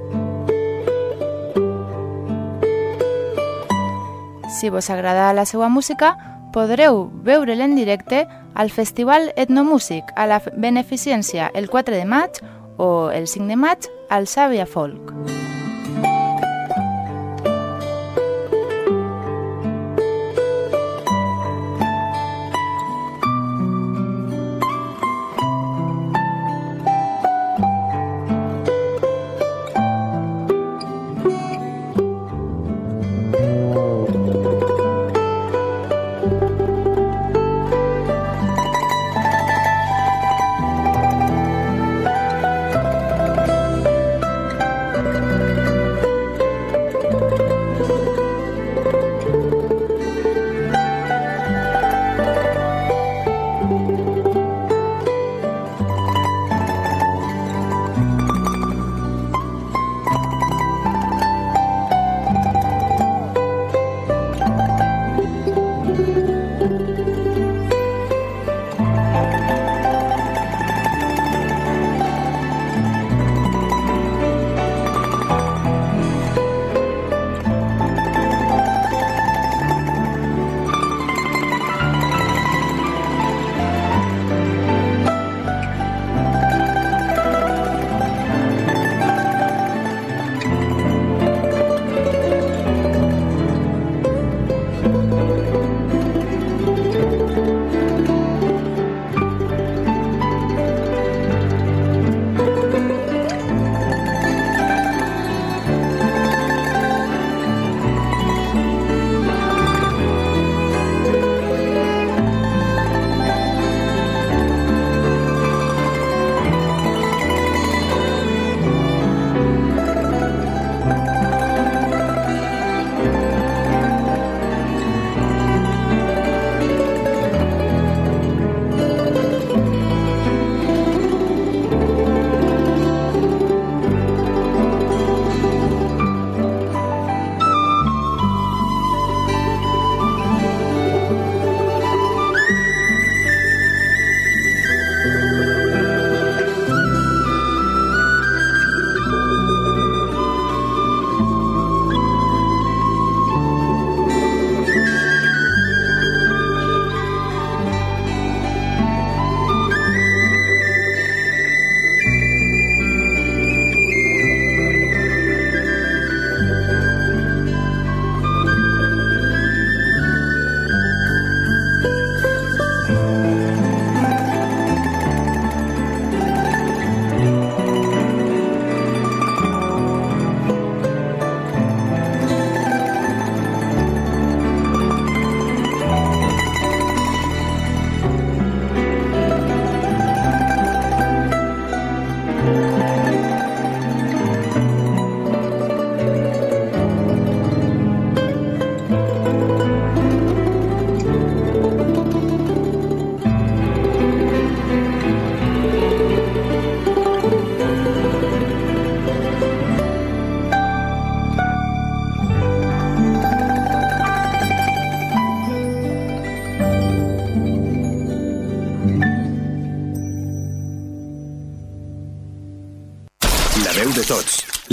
Si 4.57 4.73
vos 4.73 4.89
agrada 4.89 5.35
la 5.37 5.45
seva 5.45 5.69
música, 5.69 6.15
podreu 6.57 7.11
veure-la 7.29 7.69
en 7.69 7.77
directe 7.77 8.25
al 8.55 8.73
Festival 8.73 9.35
Etnomúsic 9.37 10.17
a 10.17 10.25
la 10.25 10.41
Beneficència 10.57 11.53
el 11.53 11.69
4 11.69 11.93
de 11.93 12.09
maig 12.09 12.41
o 12.79 13.11
el 13.13 13.29
5 13.29 13.53
de 13.53 13.61
maig 13.61 13.93
al 14.09 14.25
Sàvia 14.25 14.65
Folk. 14.65 15.16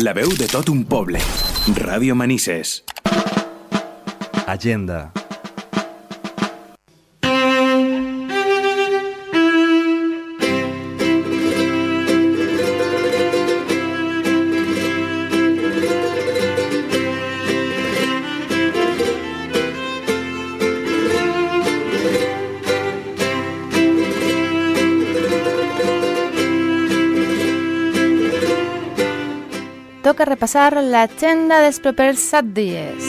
La 0.04 0.12
veu 0.12 0.32
de 0.36 0.48
tot 0.52 0.68
un 0.68 0.82
poble. 0.84 1.20
Ràdio 1.80 2.16
Manises. 2.20 2.82
Agenda. 4.52 5.23
Toca 30.14 30.26
repassar 30.30 30.78
l'agenda 30.78 31.58
dels 31.64 31.80
propers 31.82 32.22
7 32.22 32.54
dies. 32.54 33.06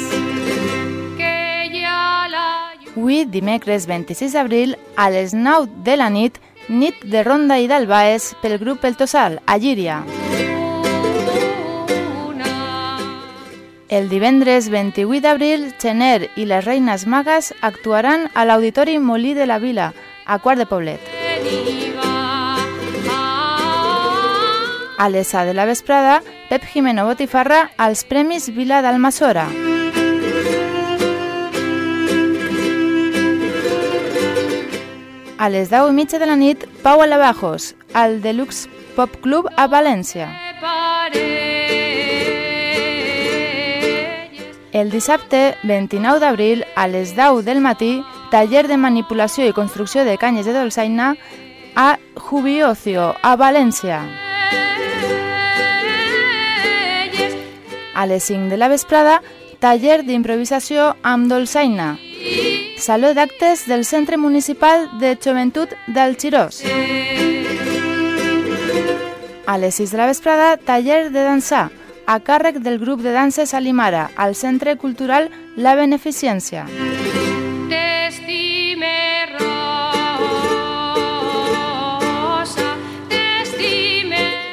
Avui, 2.95 3.27
dimecres 3.29 3.85
26 3.85 4.33
d'abril, 4.33 4.79
a 4.97 5.11
les 5.13 5.35
9 5.37 5.83
de 5.85 5.99
la 6.01 6.09
nit, 6.09 6.39
nit 6.73 6.97
de 7.05 7.21
ronda 7.27 7.59
i 7.61 7.69
d'albaes 7.69 8.31
pel 8.41 8.57
grup 8.57 8.87
El 8.89 8.97
Tossal, 8.97 9.43
a 9.45 9.59
Llíria. 9.61 10.01
El 13.93 14.09
divendres 14.09 14.71
28 14.73 15.21
d'abril, 15.21 15.75
Xener 15.77 16.31
i 16.41 16.49
les 16.49 16.65
Reines 16.65 17.05
Magues 17.05 17.53
actuaran 17.61 18.31
a 18.33 18.49
l'Auditori 18.49 18.97
Molí 18.97 19.35
de 19.37 19.45
la 19.45 19.61
Vila, 19.61 19.93
a 20.25 20.39
Quart 20.39 20.65
de 20.65 20.71
Poblet. 20.73 21.84
A 24.97 25.09
l'ESA 25.09 25.45
de 25.45 25.55
la 25.55 25.65
vesprada, 25.65 26.23
Pep 26.49 26.63
Jimeno 26.73 27.05
Botifarra 27.07 27.71
als 27.77 28.05
Premis 28.05 28.49
Vila 28.55 28.81
d'Almassora. 28.83 29.49
A 35.37 35.49
les 35.51 35.69
10 35.69 35.91
i 35.91 35.93
mitja 35.93 36.19
de 36.23 36.27
la 36.31 36.37
nit, 36.37 36.63
Pau 36.83 37.03
a 37.03 37.07
Lavajos, 37.07 37.75
al 37.93 38.23
Deluxe 38.23 38.71
Pop 38.95 39.19
Club 39.21 39.51
a 39.57 39.67
València. 39.69 40.31
El 44.75 44.91
dissabte 44.91 45.57
29 45.63 46.19
d'abril 46.23 46.65
a 46.75 46.87
les 46.89 47.15
10 47.15 47.45
del 47.47 47.61
matí, 47.61 48.03
taller 48.31 48.67
de 48.67 48.79
manipulació 48.79 49.47
i 49.47 49.55
construcció 49.55 50.03
de 50.07 50.17
canyes 50.19 50.47
de 50.47 50.55
dolçaina 50.55 51.15
a 51.75 51.99
Jubiocio, 52.15 53.15
a 53.23 53.37
València. 53.37 54.01
A 57.95 58.07
les 58.07 58.25
5 58.25 58.51
de 58.51 58.57
la 58.57 58.69
vesprada, 58.69 59.21
taller 59.63 60.03
d'improvisació 60.05 60.93
amb 61.03 61.31
dolçaina. 61.31 61.95
Saló 62.79 63.15
d'actes 63.15 63.67
del 63.71 63.85
Centre 63.85 64.19
Municipal 64.19 64.89
de 65.01 65.17
Joventut 65.17 65.73
del 65.87 66.19
Xirós. 66.19 66.63
A 69.47 69.59
les 69.59 69.75
6 69.81 69.93
de 69.93 69.99
la 69.99 70.11
vesprada, 70.11 70.57
taller 70.57 71.11
de 71.13 71.23
dansar 71.23 71.71
a 72.07 72.19
càrrec 72.21 72.59
del 72.61 72.79
grup 72.79 73.01
de 73.01 73.13
danses 73.13 73.55
Alimara, 73.55 74.11
al 74.17 74.35
Centre 74.35 74.77
Cultural 74.77 75.31
La 75.57 75.75
Beneficència. 75.75 76.67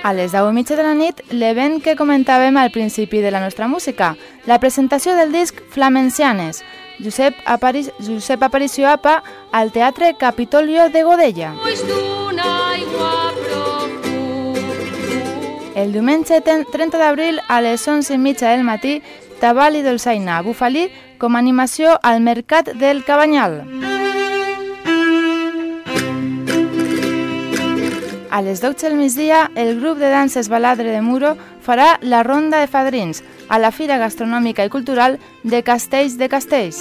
A 0.04 0.14
les 0.14 0.32
10 0.32 0.50
i 0.50 0.54
mitja 0.56 0.76
de 0.76 0.82
la 0.82 0.96
nit, 0.98 1.20
l'event 1.30 1.76
que 1.86 1.94
comentàvem 1.94 2.56
al 2.58 2.72
principi 2.74 3.20
de 3.22 3.30
la 3.30 3.40
nostra 3.40 3.68
música, 3.70 4.16
la 4.50 4.58
presentació 4.58 5.14
del 5.14 5.32
disc 5.32 5.60
Flamencianes, 5.70 6.64
Josep, 7.04 7.38
Apari 7.46 7.86
Josep 8.00 8.42
Aparicio 8.42 8.90
Apa, 8.90 9.22
al 9.52 9.72
Teatre 9.72 10.16
Capitolio 10.18 10.90
de 10.90 11.04
Godella. 11.04 11.54
El 15.76 15.94
diumenge 15.94 16.42
30 16.42 16.98
d'abril 16.98 17.40
a 17.48 17.62
les 17.62 17.88
11 17.88 18.16
i 18.16 18.18
mitja 18.18 18.50
del 18.50 18.66
matí, 18.66 19.04
Tabal 19.40 19.78
i 19.78 19.86
Dolçaina 19.86 20.42
Bufalí 20.42 20.90
com 21.22 21.36
a 21.36 21.46
animació 21.46 22.00
al 22.02 22.22
Mercat 22.26 22.74
del 22.74 23.06
Cabanyal. 23.06 23.91
A 28.32 28.42
les 28.42 28.62
12 28.62 28.88
del 28.88 28.96
migdia, 28.96 29.52
el 29.56 29.82
grup 29.82 29.98
de 29.98 30.10
danses 30.10 30.48
Baladre 30.48 30.90
de 30.90 31.02
Muro 31.02 31.36
farà 31.62 31.98
la 32.02 32.24
ronda 32.24 32.62
de 32.62 32.68
fadrins 32.72 33.20
a 33.50 33.60
la 33.60 33.74
Fira 33.76 33.98
Gastronòmica 34.00 34.64
i 34.64 34.72
Cultural 34.72 35.18
de 35.44 35.60
Castells 35.68 36.16
de 36.16 36.30
Castells. 36.32 36.80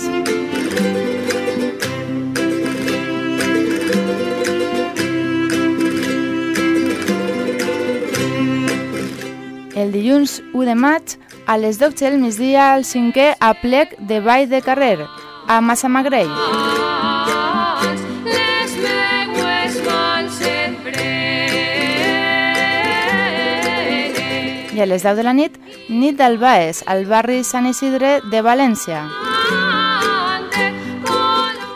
El 9.75 9.91
dilluns 9.91 10.39
1 10.55 10.69
de 10.71 10.79
maig, 10.79 11.19
a 11.51 11.59
les 11.59 11.83
12 11.83 12.13
del 12.13 12.21
migdia, 12.23 12.77
el 12.77 12.87
cinquè 12.87 13.33
aplec 13.41 13.99
de 13.99 14.23
Vall 14.23 14.47
de 14.47 14.63
Carrer, 14.63 15.01
a 15.49 15.59
Massamagrell. 15.61 16.31
A 24.81 24.87
les 24.87 25.03
10 25.03 25.17
de 25.17 25.23
la 25.23 25.35
nit, 25.37 25.59
nit 25.93 26.17
del 26.17 26.39
Baes, 26.41 26.83
al 26.87 27.05
barri 27.05 27.43
Sant 27.45 27.67
Isidre 27.69 28.23
de 28.33 28.41
València. 28.41 29.03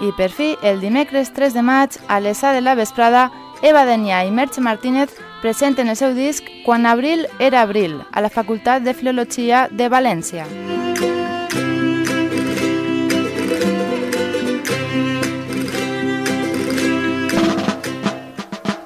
I 0.00 0.08
per 0.16 0.30
fi, 0.32 0.54
el 0.64 0.80
dimecres 0.80 1.34
3 1.36 1.52
de 1.52 1.60
maig, 1.60 1.98
a 2.08 2.18
les 2.24 2.40
de 2.40 2.62
la 2.62 2.74
vesprada, 2.74 3.30
Eva 3.60 3.84
Denià 3.84 4.24
i 4.24 4.30
Merche 4.30 4.64
Martínez 4.64 5.12
presenten 5.42 5.92
el 5.92 5.96
seu 6.00 6.14
disc 6.16 6.48
Quan 6.64 6.86
abril 6.86 7.26
era 7.38 7.60
abril, 7.60 8.00
a 8.10 8.24
la 8.24 8.30
Facultat 8.30 8.82
de 8.82 8.94
Filologia 8.94 9.68
de 9.70 9.88
València. 9.92 10.48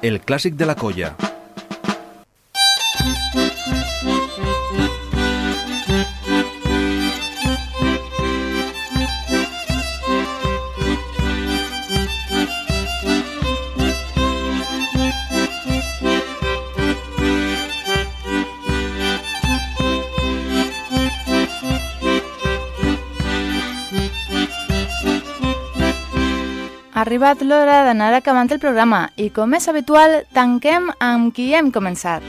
El 0.01 0.19
clàssic 0.19 0.55
de 0.59 0.65
la 0.65 0.75
colla. 0.75 1.15
Ha 26.99 27.03
arribat 27.05 27.39
l'hora 27.47 27.85
d'anar 27.87 28.09
acabant 28.11 28.49
el 28.51 28.59
programa 28.59 28.97
i, 29.15 29.29
com 29.31 29.53
és 29.55 29.69
habitual, 29.71 30.17
tanquem 30.35 30.89
amb 30.99 31.29
qui 31.31 31.45
hem 31.55 31.69
començat. 31.71 32.25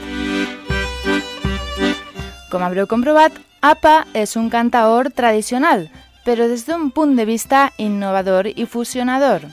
Com 2.47 2.63
haureu 2.63 2.87
comprovat, 2.87 3.35
APA 3.59 4.05
és 4.15 4.37
un 4.39 4.47
cantaor 4.53 5.09
tradicional, 5.11 5.89
però 6.23 6.47
des 6.47 6.63
d'un 6.69 6.87
punt 6.95 7.17
de 7.19 7.25
vista 7.27 7.65
innovador 7.75 8.47
i 8.47 8.63
fusionador. 8.63 9.43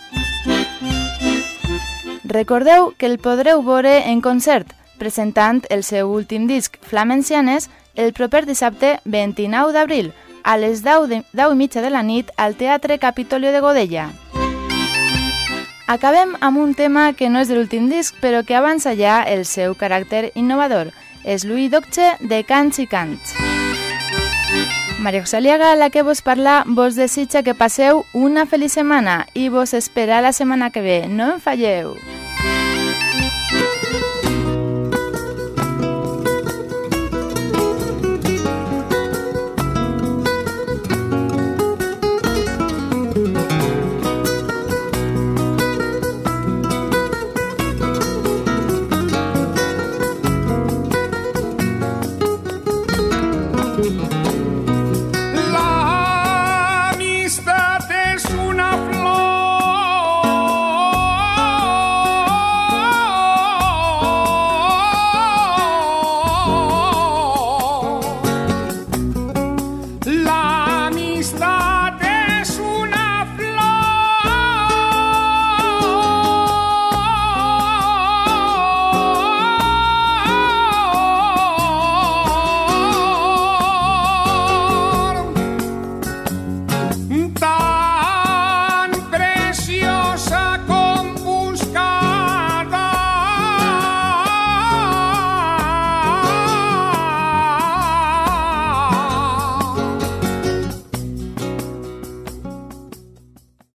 Recordeu 2.23 2.93
que 2.95 3.11
el 3.11 3.19
podreu 3.19 3.66
veure 3.66 3.97
en 4.12 4.23
concert, 4.23 4.71
presentant 5.03 5.64
el 5.69 5.83
seu 5.83 6.14
últim 6.14 6.47
disc, 6.47 6.79
Flamencianes, 6.79 7.66
el 7.97 8.14
proper 8.14 8.47
dissabte 8.47 9.01
29 9.03 9.75
d'abril, 9.75 10.14
a 10.45 10.57
les 10.57 10.87
10, 10.87 11.11
de, 11.11 11.25
10 11.35 11.53
i 11.53 11.59
mitja 11.59 11.83
de 11.83 11.91
la 11.91 12.07
nit 12.07 12.31
al 12.37 12.55
Teatre 12.55 13.03
Capitolio 13.03 13.51
de 13.51 13.66
Godella. 13.66 14.12
Acabem 15.89 16.34
amb 16.41 16.59
un 16.61 16.74
tema 16.76 17.14
que 17.16 17.30
no 17.32 17.41
és 17.41 17.49
de 17.49 17.57
l'últim 17.57 17.86
disc, 17.89 18.18
però 18.20 18.43
que 18.45 18.53
avança 18.59 18.93
ja 18.93 19.22
el 19.24 19.47
seu 19.49 19.72
caràcter 19.72 20.34
innovador. 20.36 20.91
És 21.24 21.47
Louis 21.49 21.70
Docce 21.72 22.11
de 22.20 22.43
Cants 22.45 22.76
i 22.84 22.86
Cants. 22.86 23.32
Maria 25.01 25.24
Xaliaga, 25.24 25.72
la 25.80 25.89
que 25.89 26.05
vos 26.05 26.20
parla, 26.20 26.61
vos 26.66 26.95
desitja 26.95 27.43
que 27.43 27.57
passeu 27.57 28.05
una 28.12 28.45
feliç 28.45 28.76
setmana 28.76 29.22
i 29.32 29.49
vos 29.49 29.72
espera 29.72 30.20
la 30.20 30.36
setmana 30.36 30.68
que 30.68 30.84
ve. 30.84 31.01
No 31.09 31.32
en 31.39 31.41
falleu! 31.41 31.97